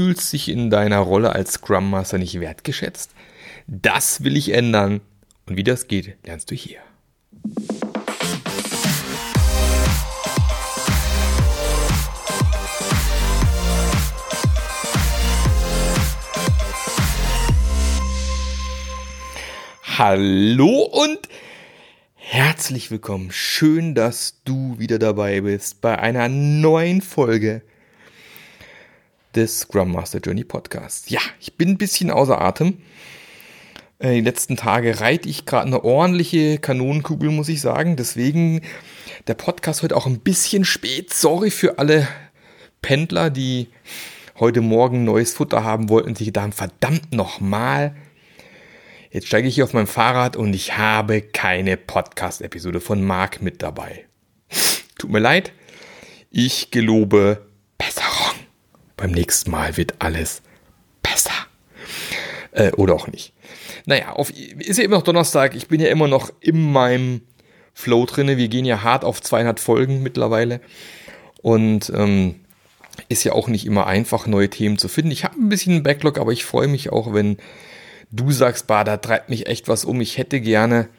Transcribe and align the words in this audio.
fühlst 0.00 0.32
dich 0.32 0.48
in 0.48 0.70
deiner 0.70 1.00
Rolle 1.00 1.34
als 1.34 1.52
Scrum 1.52 1.90
Master 1.90 2.16
nicht 2.16 2.40
wertgeschätzt? 2.40 3.10
Das 3.66 4.24
will 4.24 4.34
ich 4.34 4.54
ändern. 4.54 5.02
Und 5.46 5.58
wie 5.58 5.62
das 5.62 5.88
geht, 5.88 6.16
lernst 6.24 6.50
du 6.50 6.54
hier. 6.54 6.78
Hallo 19.98 20.80
und 20.84 21.18
herzlich 22.14 22.90
willkommen. 22.90 23.30
Schön, 23.32 23.94
dass 23.94 24.40
du 24.44 24.78
wieder 24.78 24.98
dabei 24.98 25.42
bist 25.42 25.82
bei 25.82 25.98
einer 25.98 26.30
neuen 26.30 27.02
Folge 27.02 27.60
des 29.34 29.60
Scrum 29.60 29.92
Master 29.92 30.20
Journey 30.20 30.44
Podcasts. 30.44 31.08
Ja, 31.10 31.20
ich 31.40 31.56
bin 31.56 31.70
ein 31.70 31.78
bisschen 31.78 32.10
außer 32.10 32.40
Atem. 32.40 32.78
Äh, 33.98 34.14
die 34.14 34.20
letzten 34.20 34.56
Tage 34.56 35.00
reite 35.00 35.28
ich 35.28 35.46
gerade 35.46 35.66
eine 35.66 35.84
ordentliche 35.84 36.58
Kanonenkugel, 36.58 37.30
muss 37.30 37.48
ich 37.48 37.60
sagen. 37.60 37.96
Deswegen 37.96 38.62
der 39.26 39.34
Podcast 39.34 39.82
heute 39.82 39.96
auch 39.96 40.06
ein 40.06 40.20
bisschen 40.20 40.64
spät. 40.64 41.12
Sorry 41.12 41.50
für 41.50 41.78
alle 41.78 42.08
Pendler, 42.82 43.30
die 43.30 43.68
heute 44.38 44.60
Morgen 44.60 45.04
neues 45.04 45.34
Futter 45.34 45.64
haben 45.64 45.88
wollten 45.88 46.10
und 46.10 46.18
sich 46.18 46.28
gedacht 46.28 46.44
haben, 46.44 46.52
verdammt 46.52 47.12
nochmal 47.12 47.94
Jetzt 49.12 49.26
steige 49.26 49.48
ich 49.48 49.56
hier 49.56 49.64
auf 49.64 49.72
mein 49.72 49.88
Fahrrad 49.88 50.36
und 50.36 50.54
ich 50.54 50.78
habe 50.78 51.20
keine 51.20 51.76
Podcast-Episode 51.76 52.78
von 52.78 53.02
Marc 53.04 53.42
mit 53.42 53.60
dabei. 53.60 54.06
Tut 54.98 55.10
mir 55.10 55.18
leid. 55.18 55.50
Ich 56.30 56.70
gelobe 56.70 57.44
Besserung. 57.76 58.09
Beim 59.00 59.12
nächsten 59.12 59.50
Mal 59.50 59.78
wird 59.78 59.94
alles 59.98 60.42
besser. 61.02 61.32
Äh, 62.52 62.72
oder 62.72 62.94
auch 62.94 63.06
nicht. 63.06 63.32
Naja, 63.86 64.12
auf, 64.12 64.28
ist 64.28 64.76
ja 64.76 64.84
immer 64.84 64.96
noch 64.96 65.04
Donnerstag. 65.04 65.54
Ich 65.56 65.68
bin 65.68 65.80
ja 65.80 65.88
immer 65.88 66.06
noch 66.06 66.30
in 66.40 66.70
meinem 66.70 67.22
Flow 67.72 68.04
drinne. 68.04 68.36
Wir 68.36 68.48
gehen 68.48 68.66
ja 68.66 68.82
hart 68.82 69.06
auf 69.06 69.22
200 69.22 69.58
Folgen 69.58 70.02
mittlerweile. 70.02 70.60
Und 71.40 71.90
ähm, 71.96 72.40
ist 73.08 73.24
ja 73.24 73.32
auch 73.32 73.48
nicht 73.48 73.64
immer 73.64 73.86
einfach, 73.86 74.26
neue 74.26 74.50
Themen 74.50 74.76
zu 74.76 74.88
finden. 74.88 75.12
Ich 75.12 75.24
habe 75.24 75.40
ein 75.40 75.48
bisschen 75.48 75.72
einen 75.72 75.82
Backlog, 75.82 76.18
aber 76.18 76.32
ich 76.32 76.44
freue 76.44 76.68
mich 76.68 76.92
auch, 76.92 77.14
wenn 77.14 77.38
du 78.10 78.30
sagst, 78.32 78.66
bah, 78.66 78.84
da 78.84 78.98
treibt 78.98 79.30
mich 79.30 79.46
echt 79.46 79.66
was 79.66 79.86
um. 79.86 80.02
Ich 80.02 80.18
hätte 80.18 80.42
gerne, 80.42 80.90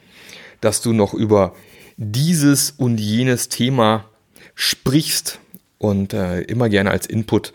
dass 0.60 0.82
du 0.82 0.92
noch 0.92 1.14
über 1.14 1.54
dieses 1.98 2.72
und 2.72 2.98
jenes 2.98 3.48
Thema 3.48 4.10
sprichst 4.56 5.40
und 5.82 6.14
äh, 6.14 6.42
immer 6.42 6.70
gerne 6.70 6.92
als 6.92 7.08
Input 7.08 7.54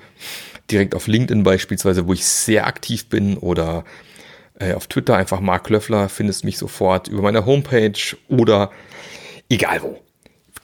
direkt 0.68 0.96
auf 0.96 1.06
LinkedIn 1.06 1.44
beispielsweise, 1.44 2.08
wo 2.08 2.12
ich 2.12 2.24
sehr 2.26 2.66
aktiv 2.66 3.08
bin 3.08 3.36
oder 3.36 3.84
äh, 4.58 4.74
auf 4.74 4.88
Twitter 4.88 5.16
einfach 5.16 5.38
Mark 5.38 5.70
Löffler, 5.70 6.08
findest 6.08 6.44
mich 6.44 6.58
sofort 6.58 7.06
über 7.06 7.22
meine 7.22 7.46
Homepage 7.46 8.16
oder 8.26 8.72
egal 9.48 9.80
wo. 9.82 10.00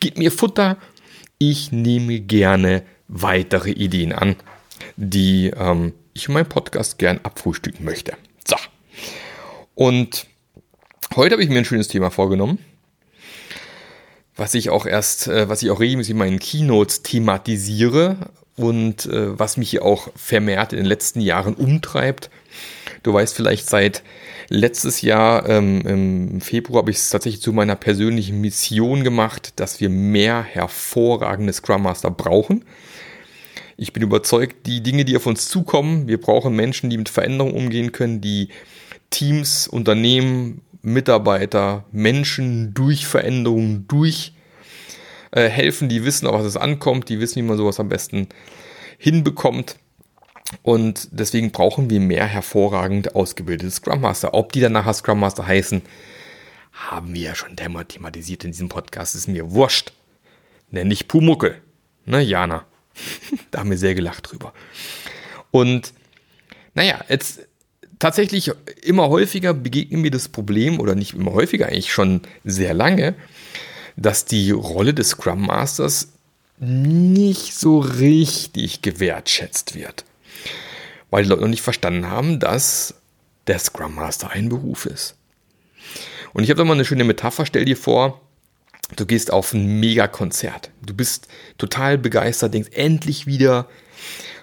Gib 0.00 0.18
mir 0.18 0.32
Futter, 0.32 0.76
ich 1.38 1.70
nehme 1.70 2.18
gerne 2.18 2.82
weitere 3.06 3.70
Ideen 3.70 4.12
an, 4.12 4.34
die 4.96 5.52
ähm, 5.56 5.92
ich 6.14 6.26
in 6.26 6.34
meinem 6.34 6.48
Podcast 6.48 6.98
gern 6.98 7.20
abfrühstücken 7.22 7.84
möchte. 7.84 8.14
So. 8.44 8.56
Und 9.76 10.26
heute 11.14 11.34
habe 11.34 11.44
ich 11.44 11.48
mir 11.48 11.58
ein 11.58 11.64
schönes 11.64 11.86
Thema 11.86 12.10
vorgenommen, 12.10 12.58
was 14.42 14.54
ich 14.54 14.70
auch 14.70 14.86
erst, 14.86 15.28
äh, 15.28 15.48
was 15.48 15.62
ich 15.62 15.70
auch 15.70 15.78
regelmäßig 15.78 16.10
in 16.10 16.18
meinen 16.18 16.40
Keynotes 16.40 17.02
thematisiere 17.02 18.16
und 18.56 19.06
äh, 19.06 19.38
was 19.38 19.56
mich 19.56 19.70
hier 19.70 19.84
auch 19.84 20.08
vermehrt 20.16 20.72
in 20.72 20.78
den 20.78 20.86
letzten 20.86 21.20
Jahren 21.20 21.54
umtreibt. 21.54 22.28
Du 23.04 23.14
weißt 23.14 23.36
vielleicht 23.36 23.70
seit 23.70 24.02
letztes 24.48 25.00
Jahr 25.00 25.48
ähm, 25.48 25.82
im 25.82 26.40
Februar 26.40 26.78
habe 26.78 26.90
ich 26.90 26.96
es 26.96 27.10
tatsächlich 27.10 27.40
zu 27.40 27.52
meiner 27.52 27.76
persönlichen 27.76 28.40
Mission 28.40 29.04
gemacht, 29.04 29.52
dass 29.60 29.80
wir 29.80 29.88
mehr 29.88 30.42
hervorragende 30.42 31.52
Scrum 31.52 31.84
Master 31.84 32.10
brauchen. 32.10 32.64
Ich 33.76 33.92
bin 33.92 34.02
überzeugt, 34.02 34.66
die 34.66 34.82
Dinge, 34.82 35.04
die 35.04 35.16
auf 35.16 35.26
uns 35.26 35.48
zukommen, 35.48 36.08
wir 36.08 36.20
brauchen 36.20 36.56
Menschen, 36.56 36.90
die 36.90 36.98
mit 36.98 37.08
Veränderungen 37.08 37.54
umgehen 37.54 37.92
können, 37.92 38.20
die 38.20 38.48
Teams, 39.10 39.68
Unternehmen, 39.68 40.62
Mitarbeiter, 40.82 41.84
Menschen 41.92 42.74
durch 42.74 43.06
Veränderungen, 43.06 43.86
durch 43.88 44.34
äh, 45.30 45.48
helfen, 45.48 45.88
die 45.88 46.04
wissen, 46.04 46.26
auf 46.26 46.34
was 46.34 46.46
es 46.46 46.56
ankommt, 46.56 47.08
die 47.08 47.20
wissen, 47.20 47.36
wie 47.36 47.48
man 47.48 47.56
sowas 47.56 47.80
am 47.80 47.88
besten 47.88 48.28
hinbekommt. 48.98 49.76
Und 50.62 51.08
deswegen 51.12 51.50
brauchen 51.50 51.88
wir 51.88 52.00
mehr 52.00 52.26
hervorragend 52.26 53.14
ausgebildete 53.14 53.70
Scrum 53.70 54.02
Master. 54.02 54.34
Ob 54.34 54.52
die 54.52 54.60
dann 54.60 54.72
nachher 54.72 54.92
Scrum 54.92 55.20
Master 55.20 55.46
heißen, 55.46 55.82
haben 56.72 57.14
wir 57.14 57.22
ja 57.22 57.34
schon 57.34 57.56
thematisiert 57.56 58.44
in 58.44 58.52
diesem 58.52 58.68
Podcast. 58.68 59.14
Ist 59.14 59.28
mir 59.28 59.52
wurscht. 59.52 59.92
Nenn 60.70 60.90
dich 60.90 61.08
Pumuckel. 61.08 61.62
Ne, 62.04 62.20
Jana? 62.20 62.66
da 63.50 63.60
haben 63.60 63.70
wir 63.70 63.78
sehr 63.78 63.94
gelacht 63.94 64.30
drüber. 64.30 64.52
Und 65.50 65.92
naja, 66.74 67.04
jetzt 67.08 67.46
tatsächlich 68.02 68.50
immer 68.82 69.08
häufiger 69.10 69.54
begegnet 69.54 70.00
mir 70.00 70.10
das 70.10 70.28
Problem, 70.28 70.80
oder 70.80 70.96
nicht 70.96 71.14
immer 71.14 71.32
häufiger, 71.32 71.66
eigentlich 71.66 71.92
schon 71.92 72.22
sehr 72.42 72.74
lange, 72.74 73.14
dass 73.96 74.24
die 74.24 74.50
Rolle 74.50 74.92
des 74.92 75.10
Scrum 75.10 75.46
Masters 75.46 76.08
nicht 76.58 77.54
so 77.54 77.78
richtig 77.78 78.82
gewertschätzt 78.82 79.76
wird. 79.76 80.04
Weil 81.10 81.22
die 81.22 81.28
Leute 81.28 81.42
noch 81.42 81.48
nicht 81.48 81.62
verstanden 81.62 82.08
haben, 82.08 82.40
dass 82.40 82.94
der 83.46 83.60
Scrum 83.60 83.94
Master 83.94 84.30
ein 84.30 84.48
Beruf 84.48 84.86
ist. 84.86 85.14
Und 86.32 86.42
ich 86.42 86.50
habe 86.50 86.58
da 86.58 86.64
mal 86.64 86.74
eine 86.74 86.84
schöne 86.84 87.04
Metapher, 87.04 87.46
stell 87.46 87.64
dir 87.64 87.76
vor, 87.76 88.20
du 88.96 89.06
gehst 89.06 89.32
auf 89.32 89.52
ein 89.54 89.78
Megakonzert. 89.78 90.70
Du 90.84 90.92
bist 90.92 91.28
total 91.56 91.98
begeistert, 91.98 92.54
denkst 92.54 92.70
endlich 92.72 93.26
wieder 93.26 93.68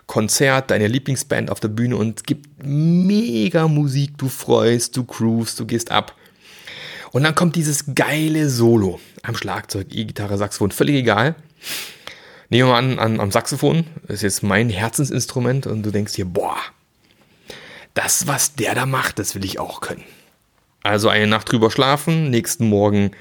Konzert, 0.10 0.72
deine 0.72 0.88
Lieblingsband 0.88 1.52
auf 1.52 1.60
der 1.60 1.68
Bühne 1.68 1.96
und 1.96 2.18
es 2.18 2.24
gibt 2.24 2.66
mega 2.66 3.68
Musik, 3.68 4.18
du 4.18 4.28
freust, 4.28 4.98
du 4.98 5.04
groovst, 5.04 5.60
du 5.60 5.68
gehst 5.68 5.92
ab. 5.92 6.16
Und 7.12 7.24
dann 7.24 7.36
kommt 7.36 7.56
dieses 7.56 7.94
geile 7.94 8.50
Solo 8.50 9.00
am 9.22 9.36
Schlagzeug, 9.36 9.86
E-Gitarre, 9.92 10.40
Saxophon, 10.40 10.72
völlig 10.72 10.96
egal. 10.96 11.36
Nehmen 12.50 12.70
wir 12.70 12.74
mal 12.74 12.80
an, 12.80 12.98
an, 12.98 13.20
am 13.20 13.30
Saxophon, 13.30 13.86
das 14.08 14.16
ist 14.16 14.22
jetzt 14.24 14.44
mein 14.44 14.72
Herzensinstrument 14.72 15.68
und 15.68 15.84
du 15.84 15.92
denkst 15.92 16.14
dir, 16.14 16.26
boah, 16.26 16.58
das, 17.94 18.26
was 18.26 18.56
der 18.56 18.74
da 18.74 18.88
macht, 18.88 19.20
das 19.20 19.36
will 19.36 19.46
ich 19.46 19.60
auch 19.60 19.80
können. 19.80 20.04
Also 20.82 21.10
eine 21.10 21.28
Nacht 21.28 21.52
drüber 21.52 21.70
schlafen, 21.70 22.32
nächsten 22.32 22.68
Morgen 22.68 23.12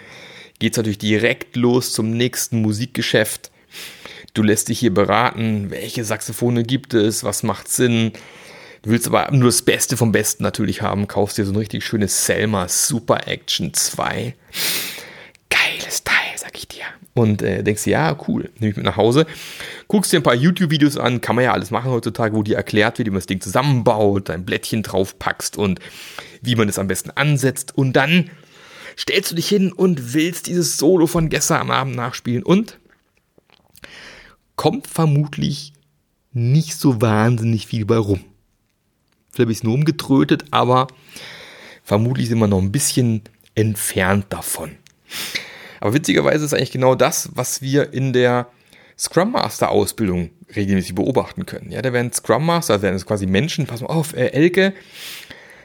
geht's 0.59 0.78
natürlich 0.78 0.97
direkt 0.97 1.54
los 1.54 1.93
zum 1.93 2.12
nächsten 2.12 2.62
Musikgeschäft 2.62 3.50
Du 4.34 4.43
lässt 4.43 4.69
dich 4.69 4.78
hier 4.78 4.93
beraten, 4.93 5.71
welche 5.71 6.05
Saxophone 6.05 6.62
gibt 6.62 6.94
es, 6.94 7.25
was 7.25 7.43
macht 7.43 7.69
Sinn. 7.69 8.12
Du 8.83 8.91
willst 8.91 9.06
aber 9.06 9.31
nur 9.33 9.49
das 9.49 9.62
Beste 9.62 9.97
vom 9.97 10.12
Besten 10.12 10.43
natürlich 10.43 10.83
haben, 10.83 11.09
kaufst 11.09 11.39
dir 11.39 11.44
so 11.44 11.53
ein 11.53 11.56
richtig 11.56 11.84
schönes 11.84 12.27
Selma 12.27 12.69
Super 12.69 13.27
Action 13.27 13.75
2. 13.75 14.34
Geiles 15.50 16.05
Teil, 16.05 16.15
sag 16.37 16.56
ich 16.56 16.69
dir. 16.69 16.84
Und 17.15 17.43
äh, 17.43 17.65
denkst 17.65 17.84
dir, 17.84 17.91
ja, 17.91 18.19
cool, 18.28 18.50
nehme 18.59 18.71
ich 18.71 18.77
mit 18.77 18.84
nach 18.84 18.97
Hause. 18.97 19.27
Guckst 19.89 20.12
dir 20.12 20.21
ein 20.21 20.22
paar 20.22 20.34
YouTube-Videos 20.34 20.97
an, 20.97 21.21
kann 21.21 21.34
man 21.34 21.45
ja 21.45 21.53
alles 21.53 21.72
machen 21.72 21.91
heutzutage, 21.91 22.37
wo 22.37 22.45
dir 22.45 22.56
erklärt 22.56 22.99
wird, 22.99 23.06
wie 23.06 23.10
man 23.10 23.19
das 23.19 23.27
Ding 23.27 23.41
zusammenbaut, 23.41 24.28
dein 24.28 24.45
Blättchen 24.45 24.84
draufpackst 24.84 25.56
und 25.56 25.81
wie 26.43 26.55
man 26.55 26.69
es 26.69 26.78
am 26.78 26.87
besten 26.87 27.10
ansetzt. 27.10 27.77
Und 27.77 27.95
dann 27.95 28.31
stellst 28.97 29.33
du 29.33 29.34
dich 29.34 29.49
hin 29.49 29.72
und 29.72 30.15
willst 30.15 30.47
dieses 30.47 30.77
Solo 30.77 31.06
von 31.06 31.28
gestern 31.28 31.62
am 31.62 31.71
Abend 31.71 31.97
nachspielen 31.97 32.45
und 32.45 32.78
kommt 34.58 34.88
vermutlich 34.88 35.72
nicht 36.32 36.74
so 36.74 37.00
wahnsinnig 37.00 37.66
viel 37.66 37.86
bei 37.86 37.96
rum. 37.96 38.21
Vielleicht 39.30 39.47
ein 39.47 39.48
bisschen 39.48 39.71
umgetrötet, 39.71 40.47
aber 40.50 40.88
vermutlich 41.84 42.28
sind 42.28 42.41
wir 42.41 42.48
noch 42.48 42.60
ein 42.60 42.72
bisschen 42.72 43.22
entfernt 43.54 44.27
davon. 44.30 44.72
Aber 45.80 45.94
witzigerweise 45.94 46.44
ist 46.44 46.54
eigentlich 46.54 46.72
genau 46.72 46.97
das, 46.97 47.30
was 47.34 47.62
wir 47.62 47.92
in 47.92 48.12
der 48.12 48.48
Scrum 48.98 49.30
Master 49.30 49.71
Ausbildung 49.71 50.30
regelmäßig 50.56 50.97
beobachten 50.97 51.47
können. 51.47 51.71
Ja, 51.71 51.80
da 51.80 51.92
werden 51.92 52.12
Scrum 52.12 52.44
Master, 52.44 52.74
also 52.74 52.83
werden 52.83 52.98
quasi 53.06 53.27
Menschen, 53.27 53.66
pass 53.66 53.80
mal 53.80 53.86
auf, 53.86 54.12
äh, 54.15 54.27
Elke, 54.33 54.74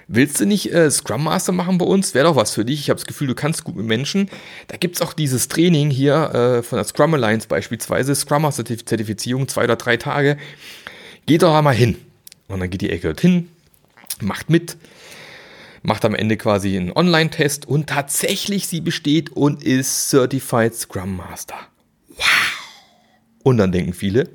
Willst 0.07 0.39
du 0.39 0.45
nicht 0.45 0.71
äh, 0.73 0.91
Scrum 0.91 1.23
Master 1.23 1.51
machen 1.53 1.77
bei 1.77 1.85
uns? 1.85 2.13
Wäre 2.13 2.25
doch 2.25 2.35
was 2.35 2.51
für 2.51 2.65
dich. 2.65 2.81
Ich 2.81 2.89
habe 2.89 2.99
das 2.99 3.07
Gefühl, 3.07 3.27
du 3.27 3.35
kannst 3.35 3.63
gut 3.63 3.75
mit 3.75 3.85
Menschen. 3.85 4.29
Da 4.67 4.77
gibt 4.77 4.95
es 4.95 5.01
auch 5.01 5.13
dieses 5.13 5.47
Training 5.47 5.89
hier 5.89 6.33
äh, 6.33 6.63
von 6.63 6.77
der 6.77 6.85
Scrum 6.85 7.13
Alliance 7.13 7.47
beispielsweise, 7.47 8.13
Scrum 8.15 8.41
Master 8.41 8.65
Zertifizierung, 8.65 9.47
zwei 9.47 9.63
oder 9.63 9.75
drei 9.75 9.97
Tage. 9.97 10.37
Geht 11.25 11.43
doch 11.43 11.55
einmal 11.55 11.75
hin. 11.75 11.97
Und 12.47 12.59
dann 12.59 12.69
geht 12.69 12.81
die 12.81 12.89
Ecke 12.89 13.07
dorthin, 13.07 13.49
macht 14.21 14.49
mit, 14.49 14.77
macht 15.81 16.03
am 16.05 16.13
Ende 16.13 16.37
quasi 16.37 16.75
einen 16.75 16.91
Online-Test 16.91 17.65
und 17.65 17.87
tatsächlich 17.87 18.67
sie 18.67 18.81
besteht 18.81 19.31
und 19.31 19.63
ist 19.63 20.09
Certified 20.09 20.75
Scrum 20.75 21.15
Master. 21.15 21.55
Wow. 22.09 22.25
Und 23.43 23.57
dann 23.57 23.71
denken 23.71 23.93
viele, 23.93 24.29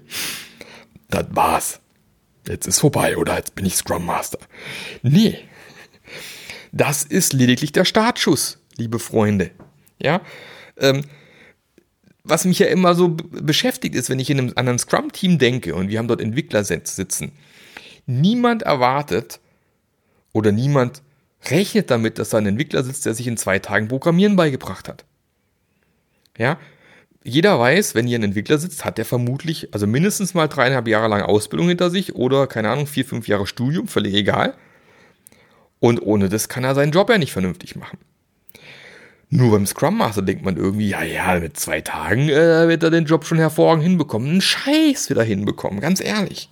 das 1.10 1.26
war's. 1.30 1.80
jetzt 2.46 2.66
ist 2.66 2.80
vorbei 2.80 3.16
oder 3.16 3.36
jetzt 3.36 3.54
bin 3.54 3.66
ich 3.66 3.76
Scrum 3.76 4.06
Master. 4.06 4.38
Nee, 5.02 5.38
das 6.72 7.04
ist 7.04 7.32
lediglich 7.32 7.72
der 7.72 7.84
Startschuss, 7.84 8.58
liebe 8.76 8.98
Freunde. 8.98 9.50
Ja, 10.00 10.20
ähm, 10.78 11.02
was 12.24 12.44
mich 12.44 12.58
ja 12.58 12.66
immer 12.66 12.94
so 12.94 13.08
beschäftigt 13.08 13.94
ist, 13.94 14.10
wenn 14.10 14.18
ich 14.18 14.30
in 14.30 14.38
einem, 14.38 14.52
an 14.56 14.68
einem 14.68 14.78
Scrum-Team 14.78 15.38
denke 15.38 15.74
und 15.74 15.88
wir 15.88 15.98
haben 15.98 16.08
dort 16.08 16.20
Entwickler 16.20 16.62
sitzen. 16.64 17.32
Niemand 18.06 18.62
erwartet 18.62 19.40
oder 20.32 20.52
niemand 20.52 21.02
rechnet 21.50 21.90
damit, 21.90 22.18
dass 22.18 22.30
da 22.30 22.38
ein 22.38 22.46
Entwickler 22.46 22.84
sitzt, 22.84 23.06
der 23.06 23.14
sich 23.14 23.26
in 23.26 23.36
zwei 23.36 23.58
Tagen 23.58 23.88
Programmieren 23.88 24.36
beigebracht 24.36 24.88
hat. 24.88 25.04
Ja, 26.36 26.58
jeder 27.24 27.58
weiß, 27.58 27.94
wenn 27.94 28.06
hier 28.06 28.18
ein 28.18 28.24
Entwickler 28.24 28.58
sitzt, 28.58 28.84
hat 28.84 28.98
der 28.98 29.04
vermutlich, 29.04 29.72
also 29.72 29.86
mindestens 29.86 30.34
mal 30.34 30.48
dreieinhalb 30.48 30.86
Jahre 30.88 31.08
lang 31.08 31.22
Ausbildung 31.22 31.68
hinter 31.68 31.90
sich 31.90 32.14
oder, 32.14 32.46
keine 32.46 32.70
Ahnung, 32.70 32.86
vier, 32.86 33.04
fünf 33.04 33.28
Jahre 33.28 33.46
Studium, 33.46 33.88
völlig 33.88 34.14
egal. 34.14 34.54
Und 35.80 36.02
ohne 36.02 36.28
das 36.28 36.48
kann 36.48 36.64
er 36.64 36.74
seinen 36.74 36.92
Job 36.92 37.08
ja 37.10 37.18
nicht 37.18 37.32
vernünftig 37.32 37.76
machen. 37.76 37.98
Nur 39.30 39.52
beim 39.52 39.66
Scrum 39.66 39.98
Master 39.98 40.22
denkt 40.22 40.44
man 40.44 40.56
irgendwie, 40.56 40.88
ja, 40.88 41.02
ja, 41.02 41.38
mit 41.38 41.58
zwei 41.58 41.82
Tagen 41.82 42.30
äh, 42.30 42.68
wird 42.68 42.82
er 42.82 42.90
den 42.90 43.04
Job 43.04 43.26
schon 43.26 43.38
hervorragend 43.38 43.84
hinbekommen. 43.84 44.36
Ein 44.36 44.40
Scheiß 44.40 45.10
wird 45.10 45.18
er 45.18 45.24
hinbekommen, 45.24 45.80
ganz 45.80 46.00
ehrlich. 46.00 46.48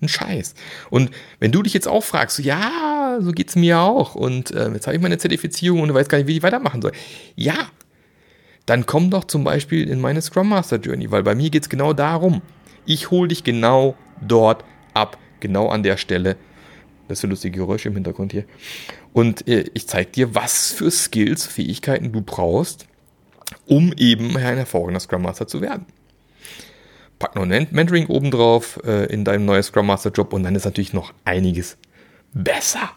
Ein 0.00 0.08
Scheiß. 0.08 0.54
Und 0.90 1.12
wenn 1.38 1.52
du 1.52 1.62
dich 1.62 1.72
jetzt 1.72 1.86
auch 1.86 2.02
fragst, 2.02 2.36
so, 2.36 2.42
ja, 2.42 3.18
so 3.20 3.30
geht's 3.30 3.54
mir 3.54 3.78
auch. 3.78 4.16
Und 4.16 4.50
äh, 4.50 4.70
jetzt 4.70 4.88
habe 4.88 4.96
ich 4.96 5.02
meine 5.02 5.18
Zertifizierung 5.18 5.80
und 5.80 5.88
du 5.88 5.94
weißt 5.94 6.08
gar 6.08 6.18
nicht, 6.18 6.26
wie 6.26 6.36
ich 6.36 6.42
weitermachen 6.42 6.82
soll. 6.82 6.92
Ja, 7.36 7.68
dann 8.66 8.84
komm 8.84 9.10
doch 9.10 9.24
zum 9.24 9.44
Beispiel 9.44 9.88
in 9.88 10.00
meine 10.00 10.20
Scrum 10.20 10.48
Master 10.48 10.78
Journey, 10.78 11.12
weil 11.12 11.22
bei 11.22 11.36
mir 11.36 11.50
geht's 11.50 11.68
genau 11.68 11.92
darum. 11.92 12.42
Ich 12.86 13.12
hole 13.12 13.28
dich 13.28 13.44
genau 13.44 13.94
dort 14.20 14.64
ab, 14.94 15.18
genau 15.38 15.68
an 15.68 15.84
der 15.84 15.96
Stelle, 15.96 16.36
das 17.12 17.20
sind 17.20 17.30
lustige 17.30 17.58
Geräusche 17.58 17.88
im 17.88 17.94
Hintergrund 17.94 18.32
hier. 18.32 18.44
Und 19.12 19.46
äh, 19.46 19.66
ich 19.74 19.86
zeige 19.86 20.10
dir, 20.10 20.34
was 20.34 20.72
für 20.72 20.90
Skills, 20.90 21.46
Fähigkeiten 21.46 22.10
du 22.10 22.22
brauchst, 22.22 22.86
um 23.66 23.92
eben 23.96 24.36
ein 24.36 24.56
hervorragender 24.56 25.00
Scrum 25.00 25.22
Master 25.22 25.46
zu 25.46 25.60
werden. 25.60 25.86
Pack 27.18 27.36
noch 27.36 27.42
ein 27.42 27.68
Mentoring 27.70 28.06
obendrauf 28.06 28.80
äh, 28.84 29.12
in 29.12 29.24
deinem 29.24 29.44
neuen 29.44 29.62
Scrum 29.62 29.86
Master 29.86 30.10
Job 30.10 30.32
und 30.32 30.42
dann 30.42 30.56
ist 30.56 30.64
natürlich 30.64 30.92
noch 30.94 31.12
einiges 31.24 31.76
besser. 32.32 32.90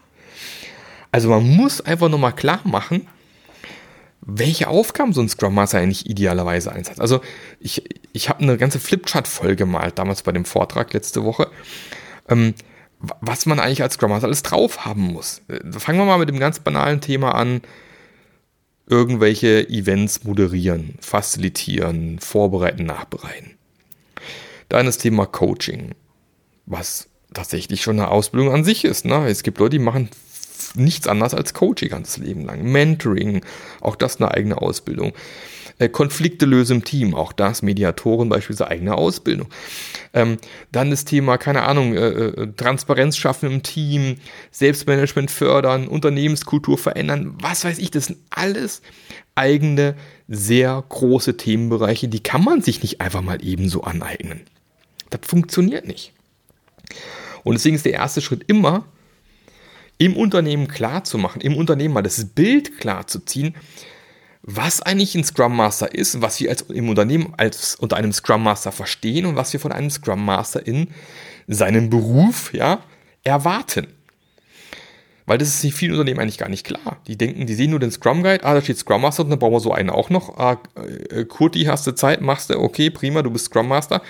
Also 1.11 1.29
man 1.29 1.47
muss 1.47 1.81
einfach 1.81 2.09
nochmal 2.09 2.33
klar 2.33 2.61
machen, 2.63 3.07
welche 4.21 4.69
Aufgaben 4.69 5.13
so 5.13 5.21
ein 5.21 5.29
Scrum 5.29 5.53
Master 5.53 5.77
eigentlich 5.77 6.09
idealerweise 6.09 6.71
einsetzt. 6.71 7.01
Also 7.01 7.21
ich, 7.59 7.83
ich 8.13 8.29
habe 8.29 8.41
eine 8.41 8.57
ganze 8.57 8.79
Flipchart 8.79 9.27
voll 9.27 9.55
gemalt, 9.55 9.99
damals 9.99 10.23
bei 10.23 10.31
dem 10.31 10.45
Vortrag 10.45 10.93
letzte 10.93 11.23
Woche. 11.23 11.51
Ähm, 12.27 12.55
was 12.99 13.45
man 13.45 13.59
eigentlich 13.59 13.81
als 13.81 13.95
Scrum 13.95 14.09
Master 14.09 14.27
alles 14.27 14.43
drauf 14.43 14.85
haben 14.85 15.13
muss. 15.13 15.41
Äh, 15.47 15.79
fangen 15.79 15.99
wir 15.99 16.05
mal 16.05 16.17
mit 16.17 16.29
dem 16.29 16.39
ganz 16.39 16.59
banalen 16.59 17.01
Thema 17.01 17.35
an. 17.35 17.61
Irgendwelche 18.87 19.67
Events 19.67 20.23
moderieren, 20.23 20.95
facilitieren, 20.99 22.19
vorbereiten, 22.19 22.85
nachbereiten. 22.85 23.57
Dann 24.69 24.85
das 24.85 24.99
Thema 24.99 25.25
Coaching, 25.25 25.95
was 26.67 27.07
tatsächlich 27.33 27.81
schon 27.81 27.99
eine 27.99 28.09
Ausbildung 28.09 28.53
an 28.53 28.63
sich 28.63 28.85
ist. 28.85 29.05
Ne? 29.05 29.27
Es 29.27 29.41
gibt 29.41 29.57
Leute, 29.57 29.77
die 29.77 29.83
machen 29.83 30.09
nichts 30.75 31.07
anderes 31.07 31.33
als 31.33 31.53
Coaching 31.53 31.89
ganzes 31.89 32.17
Leben 32.17 32.45
lang. 32.45 32.63
Mentoring, 32.63 33.41
auch 33.81 33.95
das 33.95 34.17
eine 34.17 34.31
eigene 34.31 34.61
Ausbildung. 34.61 35.13
Äh, 35.77 35.89
Konflikte 35.89 36.45
lösen 36.45 36.77
im 36.77 36.83
Team, 36.83 37.13
auch 37.13 37.33
das, 37.33 37.61
Mediatoren 37.61 38.29
beispielsweise 38.29 38.69
eigene 38.69 38.95
Ausbildung. 38.95 39.49
Ähm, 40.13 40.37
dann 40.71 40.89
das 40.89 41.03
Thema, 41.03 41.37
keine 41.37 41.63
Ahnung, 41.63 41.95
äh, 41.95 42.07
äh, 42.07 42.53
Transparenz 42.55 43.17
schaffen 43.17 43.51
im 43.51 43.63
Team, 43.63 44.15
Selbstmanagement 44.51 45.31
fördern, 45.31 45.87
Unternehmenskultur 45.87 46.77
verändern, 46.77 47.35
was 47.41 47.65
weiß 47.65 47.79
ich, 47.79 47.91
das 47.91 48.05
sind 48.05 48.19
alles 48.29 48.81
eigene, 49.35 49.95
sehr 50.29 50.81
große 50.87 51.35
Themenbereiche, 51.35 52.07
die 52.07 52.23
kann 52.23 52.43
man 52.43 52.61
sich 52.61 52.81
nicht 52.81 53.01
einfach 53.01 53.21
mal 53.21 53.43
ebenso 53.43 53.83
aneignen. 53.83 54.41
Das 55.09 55.21
funktioniert 55.23 55.85
nicht. 55.85 56.13
Und 57.43 57.55
deswegen 57.55 57.75
ist 57.75 57.85
der 57.85 57.93
erste 57.93 58.21
Schritt 58.21 58.45
immer, 58.47 58.85
im 59.97 60.17
Unternehmen 60.17 60.67
klar 60.67 61.03
zu 61.03 61.17
machen, 61.17 61.41
im 61.41 61.55
Unternehmen 61.55 61.93
mal 61.93 62.01
das 62.01 62.25
Bild 62.25 62.79
klar 62.79 63.07
zu 63.07 63.19
ziehen, 63.19 63.55
was 64.41 64.81
eigentlich 64.81 65.15
ein 65.15 65.23
Scrum 65.23 65.55
Master 65.55 65.93
ist, 65.93 66.21
was 66.21 66.39
wir 66.39 66.49
als, 66.49 66.61
im 66.63 66.89
Unternehmen 66.89 67.33
als 67.37 67.75
unter 67.75 67.97
einem 67.97 68.13
Scrum 68.13 68.43
Master 68.43 68.71
verstehen 68.71 69.25
und 69.25 69.35
was 69.35 69.51
wir 69.53 69.59
von 69.59 69.71
einem 69.71 69.89
Scrum 69.89 70.23
Master 70.23 70.65
in 70.65 70.89
seinem 71.47 71.89
Beruf 71.89 72.53
ja, 72.53 72.79
erwarten. 73.23 73.87
Weil 75.25 75.39
das 75.39 75.47
ist 75.47 75.63
in 75.63 75.71
vielen 75.71 75.93
Unternehmen 75.93 76.19
eigentlich 76.19 76.37
gar 76.37 76.49
nicht 76.49 76.65
klar. 76.65 77.01
Die 77.07 77.17
denken, 77.17 77.47
die 77.47 77.55
sehen 77.55 77.71
nur 77.71 77.79
den 77.79 77.89
Scrum 77.89 78.21
Guide, 78.21 78.43
ah, 78.43 78.53
da 78.53 78.61
steht 78.61 78.77
Scrum 78.77 79.01
Master 79.01 79.23
und 79.23 79.31
dann 79.31 79.39
brauchen 79.39 79.53
wir 79.53 79.59
so 79.59 79.73
einen 79.73 79.89
auch 79.89 80.11
noch. 80.11 80.37
Ah, 80.37 80.61
äh, 81.09 81.25
Kurti, 81.25 81.63
hast 81.63 81.87
du 81.87 81.93
Zeit, 81.93 82.21
machst 82.21 82.51
du, 82.51 82.59
okay, 82.59 82.91
prima, 82.91 83.23
du 83.23 83.31
bist 83.31 83.45
Scrum 83.45 83.67
Master. 83.67 84.03